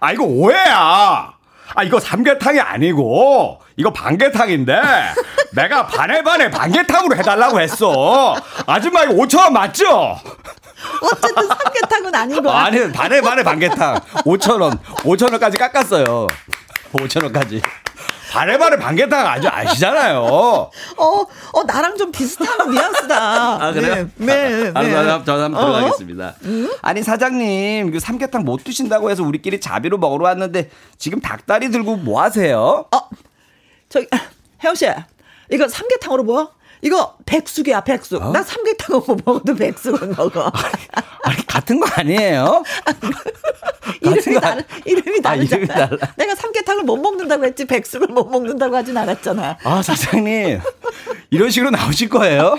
[0.00, 1.32] 아, 이거 오해야.
[1.76, 4.80] 아, 이거 삼계탕이 아니고, 이거 반계탕인데,
[5.52, 8.36] 내가 반에 반에 반계탕으로 해달라고 했어.
[8.66, 10.16] 아줌마 이거 5천원 맞죠?
[11.02, 12.50] 어쨌든 삼계탕은 아니고.
[12.50, 13.98] 아니, 반에 반에 반계탕.
[14.24, 14.78] 5천원.
[14.82, 16.26] 5천원까지 깎았어요.
[16.92, 17.62] 5천원까지.
[18.34, 20.18] 바레바레 반개탕 아주 아시잖아요.
[20.18, 23.64] 어, 어, 나랑 좀 비슷한 뉘앙스다.
[23.64, 24.08] 아, 그래요?
[24.16, 24.72] 네, 네.
[24.74, 24.90] 아, 네.
[24.90, 25.66] 저, 저 한번 어?
[25.66, 26.34] 들어가겠습니다.
[26.42, 26.74] 음?
[26.82, 30.68] 아니, 사장님, 그 삼계탕 못 드신다고 해서 우리끼리 자비로 먹으러 왔는데
[30.98, 32.86] 지금 닭다리 들고 뭐 하세요?
[32.90, 32.98] 어,
[33.88, 34.08] 저기,
[34.64, 34.88] 혜영 씨,
[35.52, 36.50] 이거 삼계탕으로 뭐?
[36.84, 38.22] 이거 백숙이야 백숙.
[38.22, 38.30] 어?
[38.30, 40.52] 나 삼계탕 못 먹어도 백숙은 먹어.
[41.24, 42.62] 아니, 같은 거 아니에요?
[44.02, 45.30] 이름이 다르 이름이 다르잖아.
[45.30, 45.88] 아, 이름이 달라.
[46.16, 49.56] 내가 삼계탕을 못 먹는다고 했지 백숙을 못 먹는다고 하진 않았잖아.
[49.64, 50.60] 아 사장님
[51.30, 52.56] 이런 식으로 나오실 거예요?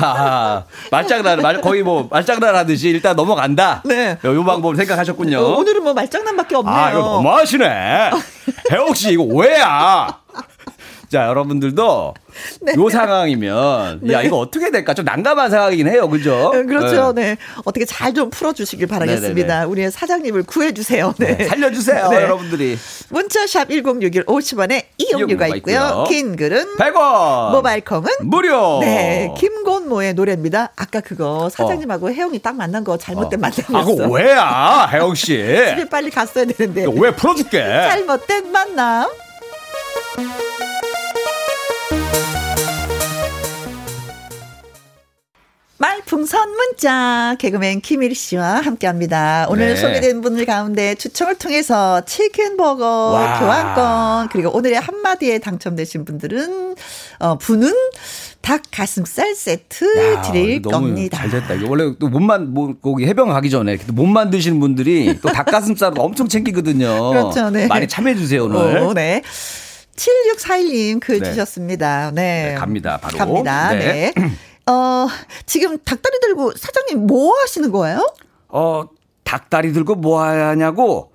[0.00, 3.82] 아, 말장난, 말, 거의 뭐, 말장난 하듯이 일단 넘어간다.
[3.84, 4.18] 네.
[4.24, 5.38] 요 방법을 생각하셨군요.
[5.38, 6.74] 어, 오늘은 뭐 말장난밖에 없네요.
[6.74, 8.10] 아, 이거 너무하시네.
[8.72, 10.18] 혜옥 씨, 이거 오해야.
[11.14, 12.14] 자, 여러분들도
[12.62, 12.72] 네.
[12.76, 14.14] 요 상황이면 네.
[14.14, 16.50] 야 이거 어떻게 될까 좀 난감한 상황이긴 해요, 그죠?
[16.52, 17.34] 네, 그렇죠, 네.
[17.34, 17.36] 네.
[17.64, 19.66] 어떻게 잘 좀 풀어주시길 바라겠습니다.
[19.66, 21.14] 우리의 사장님을 구해주세요.
[21.18, 22.22] 네, 네 살려주세요, 네.
[22.22, 22.78] 여러분들이.
[23.08, 25.76] 문자샵 1061 50원에 이용료가 있고요.
[25.76, 26.04] 있고요.
[26.08, 28.78] 긴 글은 100원, 모바일 콩은 무료.
[28.80, 30.70] 네, 김곤모의 노래입니다.
[30.76, 32.10] 아까 그거 사장님하고 어.
[32.10, 33.42] 혜영이 딱 만난 거 잘못된 어.
[33.42, 34.04] 만남이었어.
[34.04, 35.26] 아, 그 왜야, 혜영 씨?
[35.26, 36.86] 집에 빨리 갔어야 되는데.
[36.96, 37.58] 왜 풀어줄게?
[37.58, 39.08] 잘못된 만남.
[46.06, 49.46] 풍선 문자 개그맨 김일 씨와 함께합니다.
[49.48, 49.76] 오늘 네.
[49.76, 53.38] 소개된 분들 가운데 추첨을 통해서 치킨 버거 와.
[53.40, 56.74] 교환권 그리고 오늘의 한마디에 당첨되신 분들은
[57.20, 57.72] 어, 분은
[58.42, 59.84] 닭 가슴살 세트
[60.14, 61.16] 야, 드릴 겁니다.
[61.16, 61.54] 잘 됐다.
[61.54, 65.98] 이거 원래 또 몸만 뭐 거기 해병 가기 전에 못 만드시는 분들이 또 닭 가슴살을
[65.98, 67.10] 엄청 챙기거든요.
[67.10, 67.50] 그렇죠.
[67.50, 67.66] 네.
[67.66, 68.78] 많이 참여해 주세요 오늘.
[68.82, 69.22] 오, 네.
[69.96, 71.30] 7641님 글 네.
[71.30, 72.10] 주셨습니다.
[72.14, 72.50] 네.
[72.50, 72.54] 네.
[72.54, 72.98] 갑니다.
[73.00, 73.16] 바로.
[73.16, 73.70] 갑니다.
[73.72, 74.12] 네.
[74.14, 74.32] 네.
[74.66, 75.08] 어,
[75.46, 78.10] 지금 닭다리 들고 사장님 뭐 하시는 거예요?
[78.48, 78.84] 어,
[79.24, 81.12] 닭다리 들고 뭐 하냐고?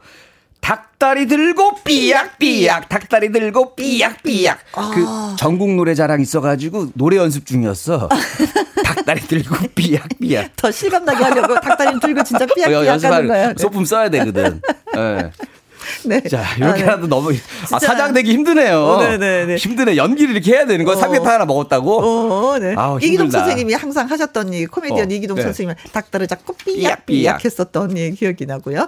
[0.62, 4.91] 닭다리 들고 삐약삐약 닭다리 들고 삐약삐약 아.
[4.93, 8.10] 그 전국 노래 자랑 있어가지고 노래 연습 중이었어
[8.84, 14.62] 닭다리 들고 삐약삐약 더 실감나게 하려고 닭다리 들고 진짜 삐약삐약 하는 거예요 소품 써야 되거든
[14.93, 15.32] 네.
[16.06, 16.22] 네.
[16.24, 17.08] 자, 이렇게라도 아, 네.
[17.08, 17.32] 너무
[17.72, 18.84] 아, 사장 되기 힘드네요.
[18.84, 19.46] 어, 네네네.
[19.46, 19.56] 네.
[19.56, 19.98] 힘드네.
[19.98, 20.94] 연기를 이렇게 해야 되는 거.
[20.94, 20.96] 어.
[20.96, 22.00] 삼계탕 하나 먹었다고?
[22.00, 22.74] 어, 네.
[22.78, 25.44] 아, 이기동 선생님이 항상 하셨던 이 코미디언 어, 이기동 네.
[25.44, 28.88] 선생님 닭다리 잡고 삐약삐약 했었던 예, 기억이 나고요.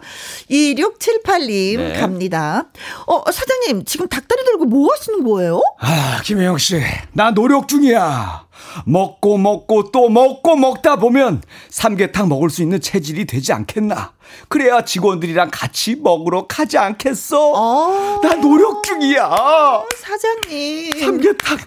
[0.50, 1.94] 2678님 네.
[2.00, 2.66] 갑니다.
[3.08, 5.62] 어, 사장님, 지금 닭다리 들고 뭐 하시는 거예요?
[5.80, 6.82] 아, 김혜영 씨.
[7.14, 8.46] 나 노력 중이야.
[8.86, 14.14] 먹고 먹고 또 먹고 먹다 보면 삼계탕 먹을 수 있는 체질이 되지 않겠나.
[14.48, 17.52] 그래야 직원들이랑 같이 먹으러 가지 않겠어?
[17.54, 18.22] 어.
[18.22, 19.30] 나 노력 중이야.
[19.98, 21.00] 사장님.
[21.00, 21.58] 삼계탕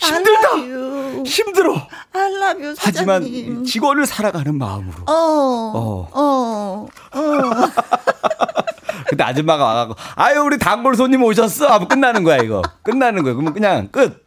[0.00, 1.24] 힘들다.
[1.26, 1.74] 힘들어.
[2.12, 4.94] I love you, 하지만 직원을 살아가는 마음으로.
[5.06, 5.12] 어.
[5.12, 6.08] 어.
[6.12, 6.86] 어.
[7.12, 7.20] 어.
[9.06, 13.52] 그때 아줌마가 와가고 아유 우리 단골 손님 오셨어 하면 끝나는 거야 이거 끝나는 거야 그러면
[13.52, 14.26] 그냥 끝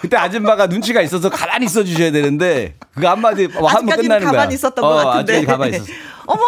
[0.00, 4.32] 그때 아줌마가 눈치가 있어서 가만히 있어 주셔야 되는데 그 한마디 뭐 하면 끝나는 거야.
[4.32, 5.44] 가만히 있었던 어, 것 같은데.
[5.44, 5.92] 가만히 있었어.
[6.26, 6.42] 어머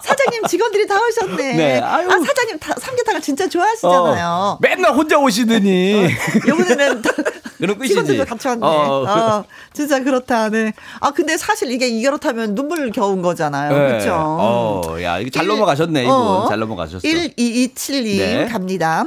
[0.00, 1.52] 사장님 직원들이 다 오셨네.
[1.54, 1.80] 네.
[1.80, 2.08] 아유.
[2.10, 4.26] 아 사장님 다, 삼계탕을 진짜 좋아하시잖아요.
[4.26, 6.08] 어, 맨날 혼자 오시더니.
[6.46, 7.02] 이번에는
[7.58, 8.66] 그런 직원들도 같이 왔네.
[8.66, 10.48] 어, 어, 진짜 그렇다.
[10.48, 10.72] 네.
[11.00, 13.70] 아 근데 사실 이게 이렇다면 눈물 겨운 거잖아요.
[13.70, 13.86] 네.
[13.88, 14.14] 그렇죠.
[14.14, 16.12] 어, 야 이거 잘 1, 넘어가셨네 이분.
[16.12, 17.00] 어, 잘 넘어가셨어.
[17.00, 18.48] 1227님 네.
[18.50, 19.04] 갑니다.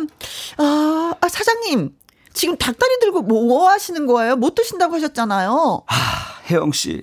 [0.57, 1.91] 아, 아 사장님.
[2.35, 4.35] 지금 닭다리 들고 뭐 하시는 거예요?
[4.35, 5.83] 못 드신다고 하셨잖아요.
[5.87, 5.95] 아,
[6.51, 7.01] 혜영 씨.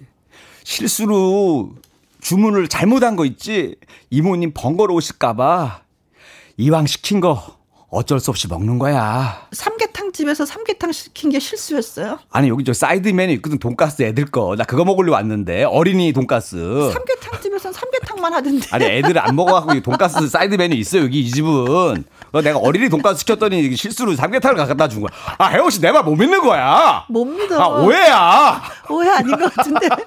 [0.63, 1.71] 실수로
[2.21, 3.75] 주문을 잘못한 거 있지?
[4.11, 5.81] 이모님 번거로우실까봐
[6.59, 7.43] 이왕 시킨 거
[7.91, 9.49] 어쩔 수 없이 먹는 거야.
[9.53, 12.19] 삼계탕 집에서 삼계탕 시킨 게 실수였어요?
[12.31, 14.55] 아니 여기 저 사이드 메뉴 있거든 돈가스 애들 거.
[14.57, 16.57] 나 그거 먹으려 왔는데 어린이 돈가스.
[16.93, 18.67] 삼계탕 집에서는 삼계탕만 하던데.
[18.71, 22.05] 아니 애들은 안 먹어갖고 돈가스 사이드 메뉴 있어 여기 이 집은.
[22.41, 25.11] 내가 어린이 돈가스 시켰더니 실수로 삼계탕을 갖다 준 거야.
[25.39, 27.05] 아 혜원 씨 내 말 못 믿는 거야.
[27.09, 27.61] 못 믿어.
[27.61, 28.63] 아 오해야.
[28.89, 29.89] 오해 아닌 것 같은데.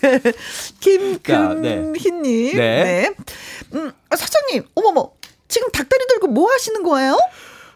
[0.00, 0.20] 네.
[0.80, 1.92] 김금희님.
[1.92, 2.52] 네.
[2.54, 2.84] 네.
[2.84, 3.10] 네.
[3.74, 5.10] 음, 사장님, 어머머.
[5.48, 7.16] 지금 닭다리 들고 뭐 하시는 거예요?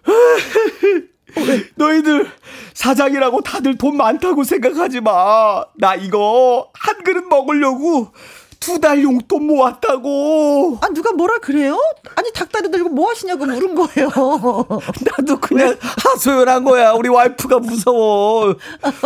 [1.76, 2.30] 너희들
[2.74, 5.64] 사장이라고 다들 돈 많다고 생각하지 마.
[5.76, 8.12] 나 이거 한 그릇 먹으려고
[8.60, 10.78] 두 달 용돈 모았다고.
[10.82, 11.78] 아 누가 뭐라 그래요?
[12.14, 14.08] 아니 닭다리 들고 뭐 하시냐고 물은 거예요.
[15.00, 16.92] 나도 그냥 하소연한 거야.
[16.92, 18.54] 우리 와이프가 무서워.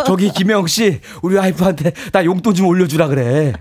[0.07, 3.53] 저기 김영 씨, 우리 와이프한테 나 용돈 좀 올려주라 그래.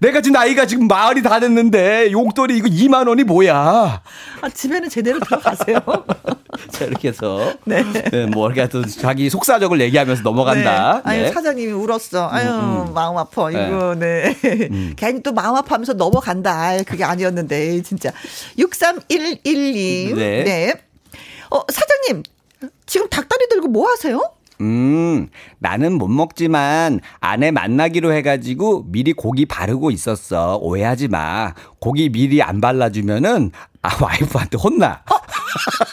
[0.00, 4.02] 내가 지금 나이가 지금 마흔이 다 됐는데 용돈이 이거 2만 원이 뭐야?
[4.40, 5.80] 아, 집에는 제대로 들어가세요.
[6.70, 7.54] 자, 이렇게 해서.
[7.64, 7.82] 네.
[8.10, 11.02] 네 뭐, 이렇게 또 자기 속사적을 얘기하면서 넘어간다.
[11.04, 11.10] 네.
[11.10, 11.32] 아유, 네.
[11.32, 12.28] 사장님이 울었어.
[12.30, 12.94] 아유, 음, 음.
[12.94, 13.50] 마음 아파.
[13.50, 13.66] 네.
[13.66, 14.36] 이거, 네.
[14.70, 14.94] 음.
[14.96, 16.52] 괜히 또 마음 아파 하면서 넘어간다.
[16.52, 18.12] 아유, 그게 아니었는데, 진짜.
[18.58, 20.14] 6311님.
[20.16, 20.44] 네.
[20.44, 20.74] 네.
[21.50, 22.22] 어, 사장님.
[22.86, 24.35] 지금 닭다리 들고 뭐 하세요?
[24.60, 25.28] 음,
[25.58, 30.58] 나는 못 먹지만 아내 만나기로 해가지고 미리 고기 바르고 있었어.
[30.62, 31.54] 오해하지 마.
[31.80, 33.50] 고기 미리 안 발라주면은
[33.86, 35.00] 아, 와이프한테 혼나.
[35.10, 35.16] 어?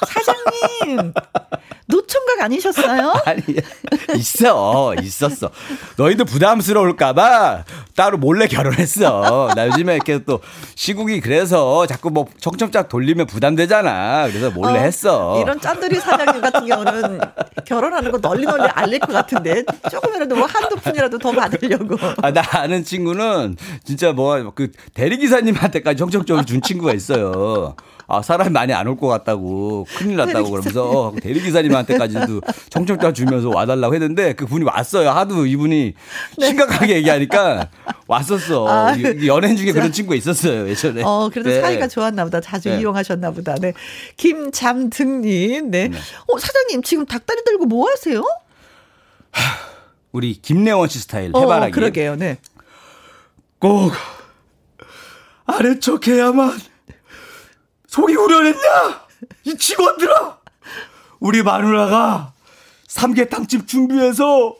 [0.07, 1.13] 사장님.
[1.85, 3.13] 노총각 아니셨어요?
[3.25, 3.41] 아니,
[4.15, 4.95] 있어.
[5.01, 5.49] 있었어.
[5.97, 7.65] 너희도 부담스러울까봐
[7.95, 9.51] 따로 몰래 결혼했어.
[9.55, 10.39] 나 요즘에 이렇게 또
[10.75, 14.27] 시국이 그래서 자꾸 뭐 청첩장 돌리면 부담되잖아.
[14.29, 15.39] 그래서 몰래 어, 했어.
[15.41, 17.19] 이런 짠돌이 사장님 같은 경우는
[17.65, 21.97] 결혼하는 거 널리 널리 알릴 것 같은데 조금이라도 뭐 한두 푼이라도 더 받으려고.
[22.21, 27.75] 아, 나 아는 친구는 진짜 뭐 그 대리기사님한테까지 청첩장을 준 친구가 있어요.
[28.05, 34.33] 아, 사람이 많이 안 올 것 같다고 큰일 났다고 그러면서 대리기사님한테까지도 청첩장 주면서 와달라고 했는데
[34.33, 35.09] 그 분이 왔어요.
[35.09, 35.93] 하도 이분이
[36.37, 36.45] 네.
[36.47, 37.69] 심각하게 얘기하니까
[38.07, 38.67] 왔었어.
[38.67, 40.67] 아, 연예인 중에 그런 친구가 있었어요.
[40.67, 41.01] 예전에.
[41.03, 41.61] 어, 그래도 네.
[41.61, 42.41] 사이가 좋았나 보다.
[42.41, 42.81] 자주 네.
[42.81, 43.55] 이용하셨나 보다.
[43.55, 43.73] 네.
[44.17, 45.71] 김잠등님.
[45.71, 45.87] 네.
[45.87, 45.97] 네.
[46.27, 48.21] 어, 사장님 지금 닭다리 들고 뭐 하세요?
[50.11, 51.71] 우리 김래원 씨 스타일 어, 해바라기.
[51.71, 52.15] 어, 그러게요.
[52.17, 52.37] 네.
[53.59, 53.93] 꼭
[55.45, 56.51] 아래쪽 해야만
[57.93, 59.05] 속이 우려냈냐?
[59.43, 60.39] 이 직원들아!
[61.19, 62.33] 우리 마누라가
[62.87, 64.55] 삼계탕집 준비해서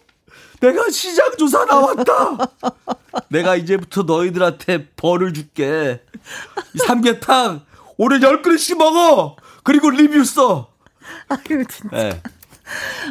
[0.62, 2.38] 내가 시장 조사 나왔다.
[3.30, 6.04] 내가 이제부터 너희들한테 벌을 줄게.
[6.76, 7.66] 이 삼계탕
[7.98, 9.36] 오늘 열 그릇씩 먹어.
[9.64, 10.72] 그리고 리뷰 써.
[11.28, 11.90] 아유 진짜.
[11.92, 12.22] 네.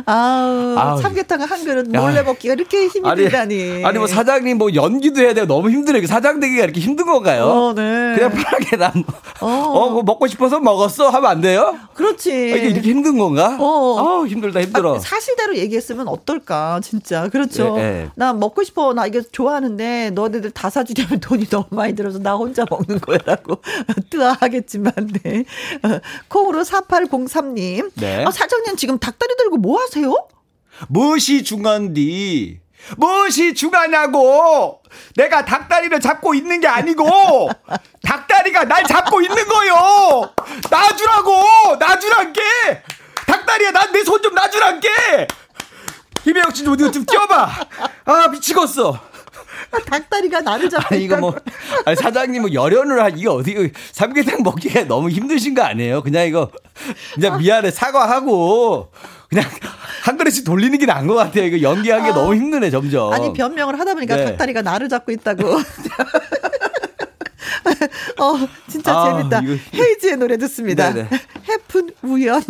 [0.07, 2.23] 아우, 아우 삼계탕 한 그릇 몰래 야.
[2.23, 3.85] 먹기가 이렇게 힘이 아니, 들다니.
[3.85, 6.07] 아니 뭐 사장님 뭐 연기도 해야 되고 너무 힘들어요.
[6.07, 7.45] 사장 되기가 이렇게 힘든 건가요?
[7.45, 8.15] 어, 네.
[8.15, 8.93] 그냥 편하게 난
[9.41, 9.47] 어.
[9.47, 11.77] 어, 뭐 먹고 싶어서 먹었어 하면 안 돼요?
[11.95, 12.31] 그렇지.
[12.31, 13.57] 아, 이게 이렇게 힘든 건가?
[13.61, 14.97] 어, 아, 힘들다 힘들어.
[14.97, 17.77] 아, 사실대로 얘기했으면 어떨까 진짜 그렇죠.
[17.77, 18.09] 네, 네.
[18.15, 22.65] 나 먹고 싶어 나 이게 좋아하는데 너네들 다 사주려면 돈이 너무 많이 들어서 나 혼자
[22.69, 23.59] 먹는 거라고
[24.11, 24.93] 뜨아하겠지만
[25.23, 25.45] 네.
[26.29, 27.91] 콩으로 4803님.
[27.95, 28.25] 네.
[28.25, 30.15] 아, 사장님 지금 닭다리 들고 뭐 하세요?
[30.89, 32.61] 무엇이 중요한디?
[32.97, 34.83] 무엇이 중요하냐고!
[35.17, 37.05] 내가 닭다리를 잡고 있는 게 아니고,
[38.03, 40.33] 닭다리가 날 잡고 있는 거요!
[40.71, 41.77] 놔주라고!
[41.79, 42.41] 놔주란게!
[43.27, 44.89] 닭다리야, 난 내 손 좀 놔주란게!
[46.25, 47.51] 김혜영 씨, 어디 좀 뛰어봐!
[48.05, 48.99] 아, 미치겠어!
[49.71, 51.35] 아, 닭다리가 나를 잡고 아니, 이거 뭐,
[51.87, 56.03] 아니, 사장님 뭐 열연을 한, 이게 어디, 삼계탕 먹기가 너무 힘드신 거 아니에요?
[56.03, 56.51] 그냥 이거,
[57.15, 58.91] 그냥 미안해, 사과하고,
[59.33, 59.49] 그냥
[60.05, 61.45] 한 그릇씩 돌리는 게 나은 것 같아요.
[61.45, 63.13] 이거 연기하기 아, 너무 힘드네, 점점.
[63.13, 64.25] 아니, 변명을 하다 보니까 네.
[64.27, 65.49] 닭다리가 나를 잡고 있다고.
[68.19, 69.41] 어, 진짜 아, 재밌다.
[69.41, 70.93] 이거, 헤이즈의 노래 듣습니다.
[70.93, 71.09] 네네.
[71.49, 72.43] 해픈 우연.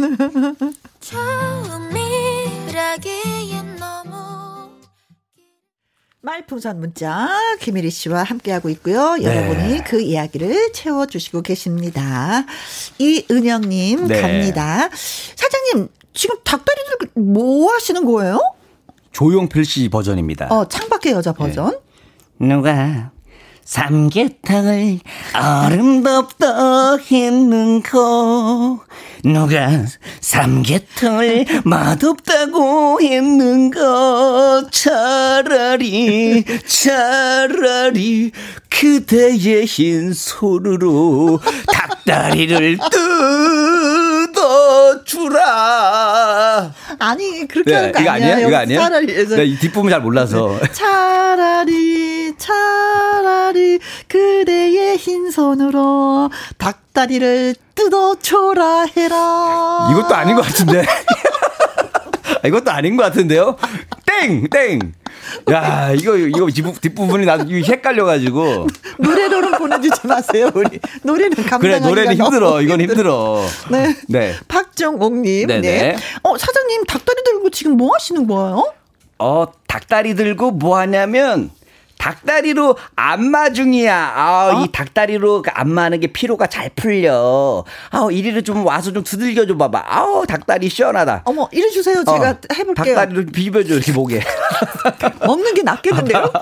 [6.25, 7.29] 말풍선 문자
[7.61, 9.15] 김일희 씨와 함께하고 있고요.
[9.17, 9.25] 네.
[9.25, 12.45] 여러분이 그 이야기를 채워주시고 계십니다.
[12.99, 14.21] 이은영님 네.
[14.21, 14.89] 갑니다.
[15.35, 18.39] 사장님 지금 닭다리들 뭐 하시는 거예요?
[19.13, 20.49] 조용필 씨 버전입니다.
[20.51, 21.79] 어, 창밖의 여자 버전.
[22.39, 22.47] 네.
[22.49, 23.12] 누가
[23.65, 24.99] 삼계탕을
[25.33, 28.81] 아름답다 했는거
[29.25, 29.69] 누가
[30.21, 38.33] 삼계탕을 맛없다고 했는가 차라리 차라리
[38.69, 41.41] 그대의 흰 손으로
[41.73, 42.79] 닭다리를
[45.05, 46.75] 뜯어주라.
[46.99, 48.39] 아니 그렇게 네, 하는 거 아니야.
[48.41, 48.81] 이거 아니야?
[48.81, 50.59] 차라리 네, 이 뒷부분 잘 몰라서.
[50.73, 53.79] 차라리 차라리
[54.09, 59.89] 그대의 흰 손으로 닭다리를 뜯어줘라 해라.
[59.93, 60.85] 이것도 아닌 것 같은데.
[62.45, 63.57] 이것도 아닌 것 같은데요?
[64.07, 64.49] 땡!
[64.49, 64.93] 땡!
[65.51, 68.67] 야, 이거, 이거 뒷부분이 나도 헷갈려가지고.
[68.99, 70.81] 노래로는 보내주지 마세요, 우리.
[71.03, 72.61] 노래는 감당 그래, 노래는 힘들어.
[72.61, 73.45] 이건 힘들어.
[73.71, 73.97] 네.
[74.09, 74.35] 네.
[74.49, 75.47] 박정옥님.
[75.47, 75.61] 네네.
[75.61, 75.97] 네.
[76.23, 78.73] 어, 사장님, 닭다리 들고 지금 뭐 하시는 거예요?
[79.19, 81.51] 어, 닭다리 들고 뭐 하냐면,
[82.03, 84.13] 닭다리로 안마 중이야.
[84.17, 84.65] 아, 어?
[84.65, 87.65] 이 닭다리로 그 안마하는 게 피로가 잘 풀려.
[87.91, 89.85] 아, 이리로 좀 와서 좀 두들겨 줘 봐봐.
[89.87, 91.23] 아우, 닭다리 시원하다.
[91.27, 92.03] 어머, 이리 주세요.
[92.05, 92.97] 제가 어, 해볼게요.
[92.97, 94.21] 닭다리로 비벼줘 이렇게 목에.
[95.25, 96.33] 먹는 게 낫겠는데요?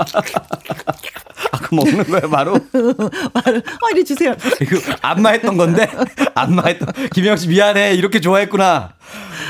[1.53, 2.55] 아, 그 먹는 거야 바로.
[2.55, 4.35] 어, 이리 주세요.
[4.63, 5.91] 이거 안마했던 건데
[6.35, 8.95] 안마했던 김영 씨 미안해 이렇게 좋아했구나.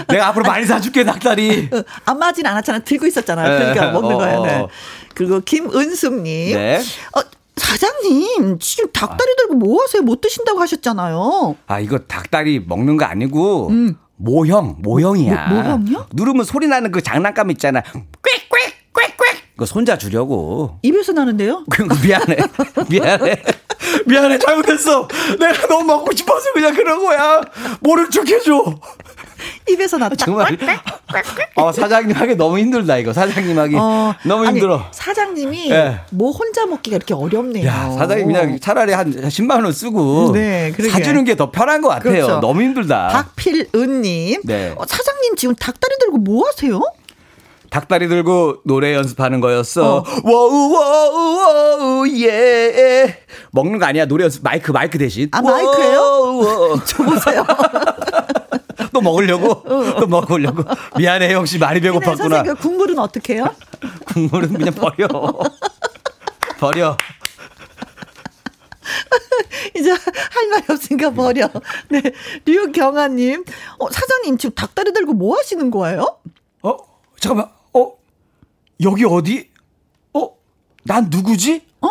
[0.09, 1.71] 내가 앞으로 많이 사줄게 닭다리.
[2.05, 2.81] 안마하진 않았잖아.
[2.81, 3.43] 들고 있었잖아.
[3.45, 3.93] 그러니까 네.
[3.93, 4.41] 먹는 어, 거야.
[4.43, 4.67] 네.
[5.11, 5.15] 어.
[5.15, 6.57] 그리고 김은숙님.
[6.57, 6.81] 네.
[7.17, 7.21] 어,
[7.57, 10.03] 사장님, 지금 닭다리 들고 뭐 하세요?
[10.03, 11.57] 못 드신다고 하셨잖아요.
[11.67, 13.97] 아, 이거 닭다리 먹는 거 아니고, 음.
[14.17, 15.49] 모형, 모형이야.
[15.49, 16.07] 뭐, 모형이요?
[16.13, 17.83] 누르면 소리 나는 그 장난감 있잖아.
[17.83, 18.13] 꽥꽥,
[18.93, 19.37] 꽥꽥.
[19.53, 20.79] 그거 손자 주려고.
[20.83, 21.65] 입에서 나는데요?
[22.03, 22.37] 미안해.
[22.89, 23.43] 미안해.
[24.07, 24.39] 미안해.
[24.39, 25.07] 잘못했어.
[25.39, 27.41] 내가 너무 먹고 싶어서 그냥 그런 거야.
[27.81, 28.79] 모른 척 해줘.
[29.69, 30.17] 입에서 났다.
[30.17, 30.57] 정말.
[31.57, 33.13] 어, 사장님 하기 너무 힘들다, 이거.
[33.13, 33.77] 사장님 하기.
[33.79, 34.85] 어, 너무 힘들어.
[34.93, 36.01] 사장님이 네.
[36.11, 37.67] 뭐 혼자 먹기가 이렇게 어렵네요.
[37.67, 40.33] 야, 사장님 그냥 차라리 한 10만원 쓰고.
[40.33, 42.13] 네, 사주는 게 더 편한 것 같아요.
[42.13, 42.41] 그렇죠.
[42.41, 43.09] 너무 힘들다.
[43.09, 44.43] 박필은님.
[44.45, 44.75] 네.
[44.77, 46.81] 어, 사장님 지금 닭다리 들고 뭐 하세요?
[47.71, 49.99] 닭다리 들고 노래 연습하는 거였어.
[49.99, 50.05] 어.
[50.25, 53.17] 워우 워우 워우 예.
[53.53, 54.07] 먹는 거 아니야.
[54.07, 55.29] 노래 연습 마이크 마이크 대신.
[55.31, 56.81] 아 마이크예요?
[56.85, 57.47] 저 보세요.
[58.93, 59.63] 또 먹으려고?
[60.01, 60.63] 또 먹으려고?
[60.97, 62.17] 미안해, 혹시 많이 배고팠구나.
[62.17, 63.55] 선생님, 그 국물은 어떻게 해요?
[64.07, 65.09] 국물은 그냥 버려.
[66.59, 66.97] 버려.
[69.77, 71.49] 이제 할 말이 없으니까 버려.
[71.89, 72.03] 네.
[72.45, 73.45] 류경아님.
[73.79, 76.19] 어, 사장님, 지금 닭다리 들고 뭐 하시는 거예요?
[76.63, 76.77] 어?
[77.19, 77.49] 잠깐만.
[77.75, 77.93] 어?
[78.83, 79.51] 여기 어디?
[80.15, 80.31] 어?
[80.85, 81.67] 난 누구지?
[81.83, 81.89] 어?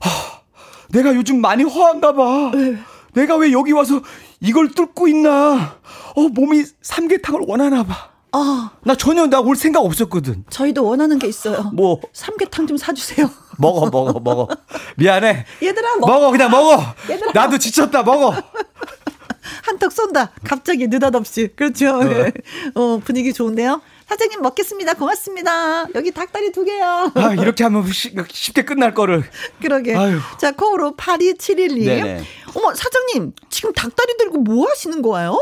[0.00, 0.40] 하,
[0.90, 2.50] 내가 요즘 많이 허한가 봐.
[2.54, 2.76] 네.
[3.14, 4.00] 내가 왜 여기 와서
[4.40, 5.76] 이걸 뚫고 있나?
[6.18, 8.10] 어, 몸이 삼계탕을 원하나 봐.
[8.32, 8.70] 아.
[8.82, 10.44] 나 전혀 나 올 생각 없었거든.
[10.50, 11.70] 저희도 원하는 게 있어요.
[11.72, 12.00] 뭐?
[12.12, 13.30] 삼계탕 좀 사주세요.
[13.58, 14.48] 먹어, 먹어, 먹어.
[14.96, 15.46] 미안해.
[15.62, 16.12] 얘들아, 먹어.
[16.12, 16.82] 먹어, 그냥 먹어.
[17.08, 17.32] 얘들아.
[17.32, 18.34] 나도 지쳤다, 먹어.
[19.64, 20.32] 한턱 쏜다.
[20.44, 21.48] 갑자기 느닷없이.
[21.56, 22.02] 그렇죠.
[22.04, 22.32] 네.
[22.74, 23.80] 어, 분위기 좋은데요?
[24.08, 24.94] 사장님 먹겠습니다.
[24.94, 25.86] 고맙습니다.
[25.94, 27.10] 여기 닭다리 두 개요.
[27.14, 27.84] 아, 이렇게 하면
[28.30, 29.24] 쉽게 끝날 거를.
[29.60, 29.94] 그러게.
[29.96, 30.18] 아유.
[30.38, 31.84] 자, 코로 8271님.
[31.86, 32.22] 네네.
[32.54, 35.38] 어머, 사장님, 지금 닭다리 들고 뭐 하시는 거예요?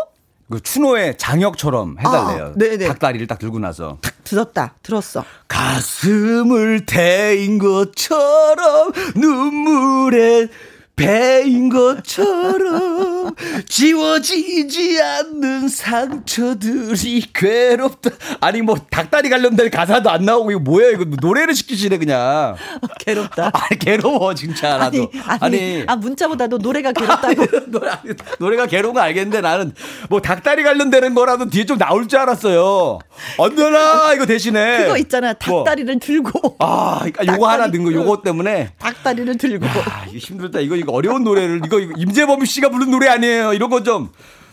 [0.51, 2.45] 그 추노의 장혁처럼 해달래요.
[2.47, 2.87] 아, 네네.
[2.87, 3.99] 닭다리를 딱 들고 나서.
[4.01, 4.75] 탁 들었다.
[4.83, 5.25] 들었어.
[5.49, 10.49] 가슴을 대인 것처럼 눈물에
[10.97, 13.35] 배인 것처럼
[13.69, 18.11] 지워지지 않는 상처들이 괴롭다.
[18.41, 22.57] 아니 뭐 닭다리 관련된 가사도 안 나오고 이거 뭐야 이거 노래를 시키시네 그냥.
[23.01, 23.51] 괴롭다.
[23.53, 25.11] 아니 괴로워 진짜 나도.
[25.13, 27.47] 아니, 아니, 아니 아 문자보다도 노래가 괴롭다고.
[27.71, 27.91] 노래,
[28.39, 29.75] 노래 가 괴로운 거 알겠는데 나는
[30.09, 33.01] 뭐 닭다리 관련되는 거라도 뒤에 좀 나올 줄 알았어요.
[33.37, 34.85] 언제나 이거 대신에.
[34.85, 35.63] 그거 있잖아 뭐.
[35.63, 36.01] 닭다리를 뭐.
[36.01, 36.57] 들고.
[36.61, 38.71] 아 그러니까 요거 하나 든거 요거 때문에.
[38.79, 39.67] 닭다리를 들고.
[39.67, 43.53] 아 이거 힘들다 이거 이거 어려운 노래를 이거, 임재범 씨가 부른 노래 아니에요.
[43.53, 44.11] 이런 거 좀.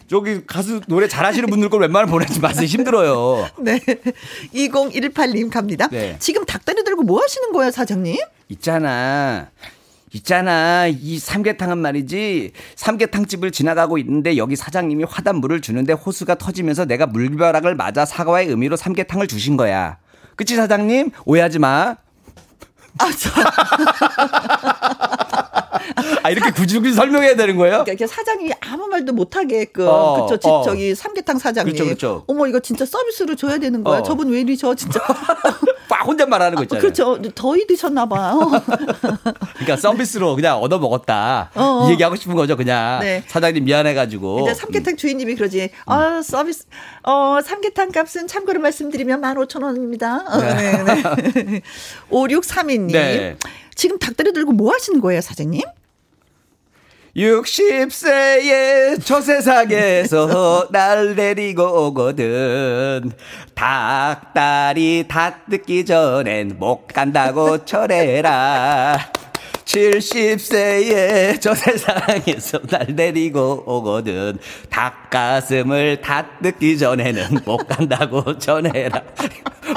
[0.08, 2.66] 저기 가수 노래 잘하시는 분들 걸 웬만하면 보내지 마세요.
[2.66, 3.48] 힘들어요.
[3.62, 3.80] 네.
[4.54, 5.88] 2018님 갑니다.
[5.90, 6.18] 네.
[6.20, 8.18] 지금 닭다리 들고 뭐 하시는 거예요, 사장님?
[8.50, 9.48] 있잖아.
[10.12, 10.88] 있잖아.
[10.88, 12.52] 이 삼계탕은 말이지.
[12.76, 19.28] 삼계탕집을 지나가고 있는데 여기 사장님이 화단물을 주는데 호수가 터지면서 내가 물벼락을 맞아 사과의 의미로 삼계탕을
[19.28, 19.98] 주신 거야.
[20.36, 21.12] 그치, 사장님?
[21.26, 21.96] 오해하지 마.
[23.00, 23.30] 아, 저.
[26.24, 27.84] 아, 이렇게 굳이 설명해야 되는 거예요?
[27.84, 29.88] 그러니까 사장이 아무 말도 못 하게끔.
[29.88, 30.50] 어, 그쵸.
[30.50, 30.64] 어.
[30.64, 31.74] 저기 삼계탕 사장님.
[31.74, 32.24] 그쵸, 그쵸.
[32.28, 34.00] 어머, 이거 진짜 서비스로 줘야 되는 거야.
[34.00, 34.04] 어.
[34.04, 35.00] 저분 왜 이리 저 진짜.
[35.90, 36.82] 꽉 혼잣말 하는 거 있잖아요.
[36.82, 37.22] 그렇죠.
[37.36, 38.40] 더위 드셨나 봐요.
[39.54, 41.52] 그러니까 서비스로 그냥 얻어 먹었다.
[41.54, 41.86] 어.
[41.88, 43.00] 이 얘기하고 싶은 거죠, 그냥.
[43.02, 43.24] 네.
[43.28, 44.40] 사장님 미안해 가지고.
[44.42, 45.70] 이제 삼계탕 주인님이 그러지.
[45.88, 45.92] 음.
[45.92, 46.66] 어, 서비스,
[47.04, 50.26] 어, 삼계탕 값은 참고로 말씀드리면 15,000원입니다.
[50.28, 50.84] 어, 네.
[50.84, 51.62] 네.
[52.10, 52.92] 5632님.
[52.92, 53.38] 네.
[53.76, 55.62] 지금 닭다리 들고 뭐 하시는 거예요, 사장님?
[57.16, 63.12] 60세의 저 세상에서 날 데리고 오거든.
[63.54, 68.98] 닭다리 다 뜯기 전엔 못 간다고 철해라.
[69.66, 74.38] 70세에 저 세상에서 날 데리고 오거든
[74.70, 79.02] 닭가슴을 다 뜯기 전에는 못 간다고 전해라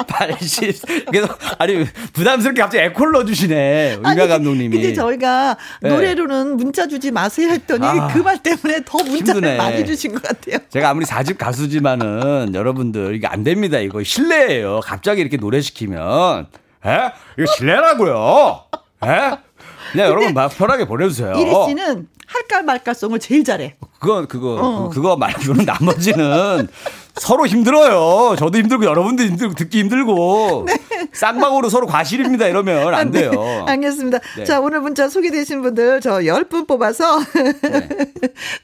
[0.07, 1.27] 80 그래서
[1.57, 5.89] 아니 부담스럽게 갑자기 에콜 넣어주시네 우리가 감독님이 근데 저희가 네.
[5.89, 9.57] 노래로는 문자 주지 마세요 했더니 아, 그말 때문에 더 문자를 힘드네.
[9.57, 15.21] 많이 주신 것 같아요 제가 아무리 사집 가수지만은 여러분들 이게 안 됩니다 이거 실례예요 갑자기
[15.21, 16.47] 이렇게 노래 시키면
[16.85, 16.97] 에?
[17.37, 18.63] 이거 실례라고요
[19.05, 19.46] 에?
[19.91, 21.33] 그냥 여러분 막 편하게 보내주세요.
[21.37, 23.75] 이리 씨는 할까 말까송을 제일 잘해.
[23.99, 24.89] 그거 그거 어.
[24.89, 26.67] 그거 말고는 나머지는
[27.15, 28.35] 서로 힘들어요.
[28.35, 30.77] 저도 힘들고 여러분도 힘들고 듣기 힘들고 네.
[31.13, 32.47] 쌍방으로 서로 과실입니다.
[32.47, 33.31] 이러면 안 돼요.
[33.31, 34.19] 네, 알겠습니다.
[34.37, 34.43] 네.
[34.43, 37.19] 자 오늘 문자 소개되신 분들 저 10분 뽑아서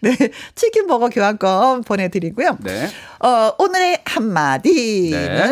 [0.01, 0.15] 네.
[0.17, 2.57] 네 치킨 버거 교환권 보내드리고요.
[2.61, 2.89] 네.
[3.21, 5.51] 어, 오늘의 한마디는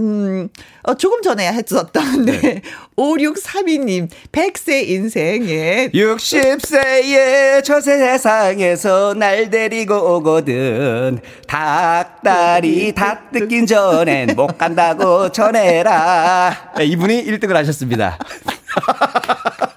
[0.00, 0.48] 음,
[0.82, 2.40] 어, 조금 전에 했었던, 네.
[2.40, 2.62] 네.
[2.96, 5.90] 5632님, 100세 인생에.
[5.92, 11.20] 60세의 저 세상에서 날 데리고 오거든.
[11.46, 16.72] 닭다리 다 뜯긴 전엔 못 간다고 전해라.
[16.78, 18.18] 네, 이분이 1등을 하셨습니다.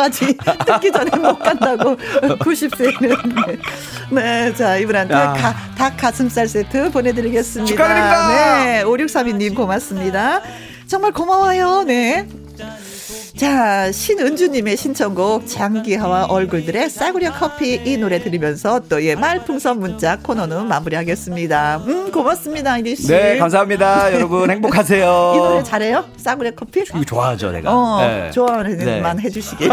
[0.00, 0.36] 닭모가지
[0.66, 1.96] 뜯기 전에 못 간다고
[2.40, 3.58] 90세는.
[4.12, 7.68] 네, 자 이분한테 가, 닭 가슴살 세트 보내드리겠습니다.
[7.68, 8.64] 축하드립니다.
[8.64, 10.40] 네, 5632님 고맙습니다.
[10.86, 11.84] 정말 고마워요.
[11.84, 12.26] 네.
[13.40, 20.68] 자, 신은주님의 신청곡 장기하와 얼굴들의 싸구려 커피 이 노래 들으면서 또 예, 말풍선 문자 코너는
[20.68, 21.78] 마무리하겠습니다.
[21.86, 23.06] 음, 고맙습니다, 이리 씨.
[23.06, 24.12] 네, 감사합니다.
[24.12, 25.32] 여러분 행복하세요.
[25.34, 26.04] 이 노래 잘해요?
[26.18, 26.80] 싸구려 커피?
[26.80, 27.74] 이거 좋아하죠, 내가.
[27.74, 28.30] 어, 네.
[28.30, 29.22] 좋아하는만 네.
[29.22, 29.70] 해주시길.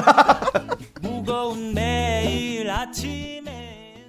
[1.03, 4.05] 무거운 매일 아침에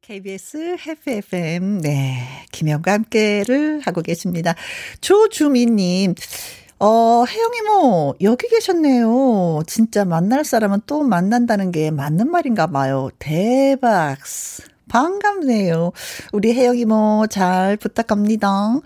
[0.00, 4.54] KBS 해피 FM 네 김영과 함께를 하고 계십니다.
[5.02, 6.14] 조주미님
[6.78, 9.62] 어, 혜영이 뭐, 여기 계셨네요.
[9.66, 13.08] 진짜 만날 사람은 또 만난다는 게 맞는 말인가 봐요.
[13.18, 14.18] 대박.
[14.88, 15.92] 반갑네요.
[16.32, 18.80] 우리 혜영이 뭐, 잘 부탁합니다.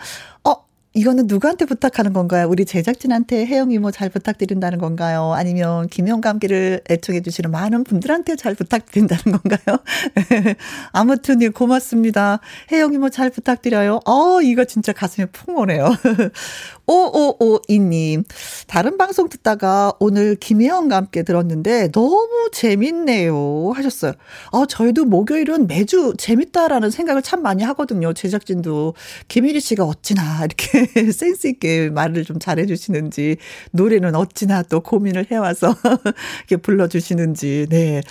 [0.93, 2.49] 이거는 누구한테 부탁하는 건가요?
[2.49, 5.33] 우리 제작진한테 혜영 이모 잘 부탁드린다는 건가요?
[5.35, 9.79] 아니면 김영과 함께를 애청해 주시는 많은 분들한테 잘 부탁드린다는 건가요?
[10.93, 12.41] 아무튼 예, 고맙습니다.
[12.73, 14.01] 혜영 이모 잘 부탁드려요.
[14.05, 15.95] 어, 이거 진짜 가슴에 푹 오네요.
[16.91, 18.25] 5552님,
[18.67, 23.73] 다른 방송 듣다가 오늘 김혜영과 함께 들었는데 너무 재밌네요.
[23.75, 24.13] 하셨어요.
[24.51, 28.13] 어, 저희도 목요일은 매주 재밌다라는 생각을 참 많이 하거든요.
[28.13, 28.95] 제작진도.
[29.29, 33.37] 김일희 씨가 어찌나 이렇게 센스 있게 말을 좀 잘해주시는지
[33.71, 35.75] 노래는 어찌나 또 고민을 해와서
[36.49, 38.03] 이렇게 불러주시는지 네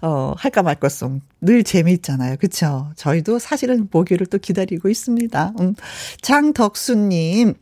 [0.00, 2.36] 어, 할까 말까송 늘 재미있잖아요.
[2.38, 2.90] 그쵸?
[2.96, 5.52] 저희도 사실은 목요일을 또 기다리고 있습니다.
[5.60, 5.74] 음.
[6.22, 7.54] 장덕수님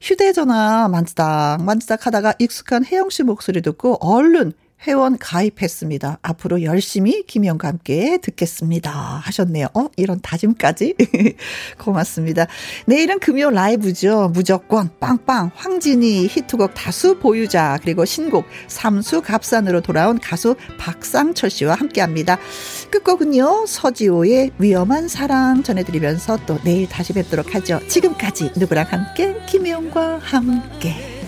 [0.00, 4.52] 휴대전화 만지작 만지작 하다가 익숙한 혜영 씨 목소리 듣고 얼른
[4.86, 6.18] 회원 가입했습니다.
[6.22, 8.90] 앞으로 열심히 김영과 함께 듣겠습니다.
[8.90, 9.68] 하셨네요.
[9.74, 10.94] 어, 이런 다짐까지.
[11.78, 12.46] 고맙습니다.
[12.86, 14.30] 내일은 금요 라이브죠.
[14.32, 22.00] 무조건 빵빵 황진이 히트곡 다수 보유자 그리고 신곡 삼수 갑산으로 돌아온 가수 박상철 씨와 함께
[22.00, 22.38] 합니다.
[22.90, 23.66] 끝곡은요.
[23.66, 27.80] 서지호의 위험한 사랑 전해드리면서 또 내일 다시 뵙도록 하죠.
[27.88, 31.21] 지금까지 누구랑 함께 김영과 함께.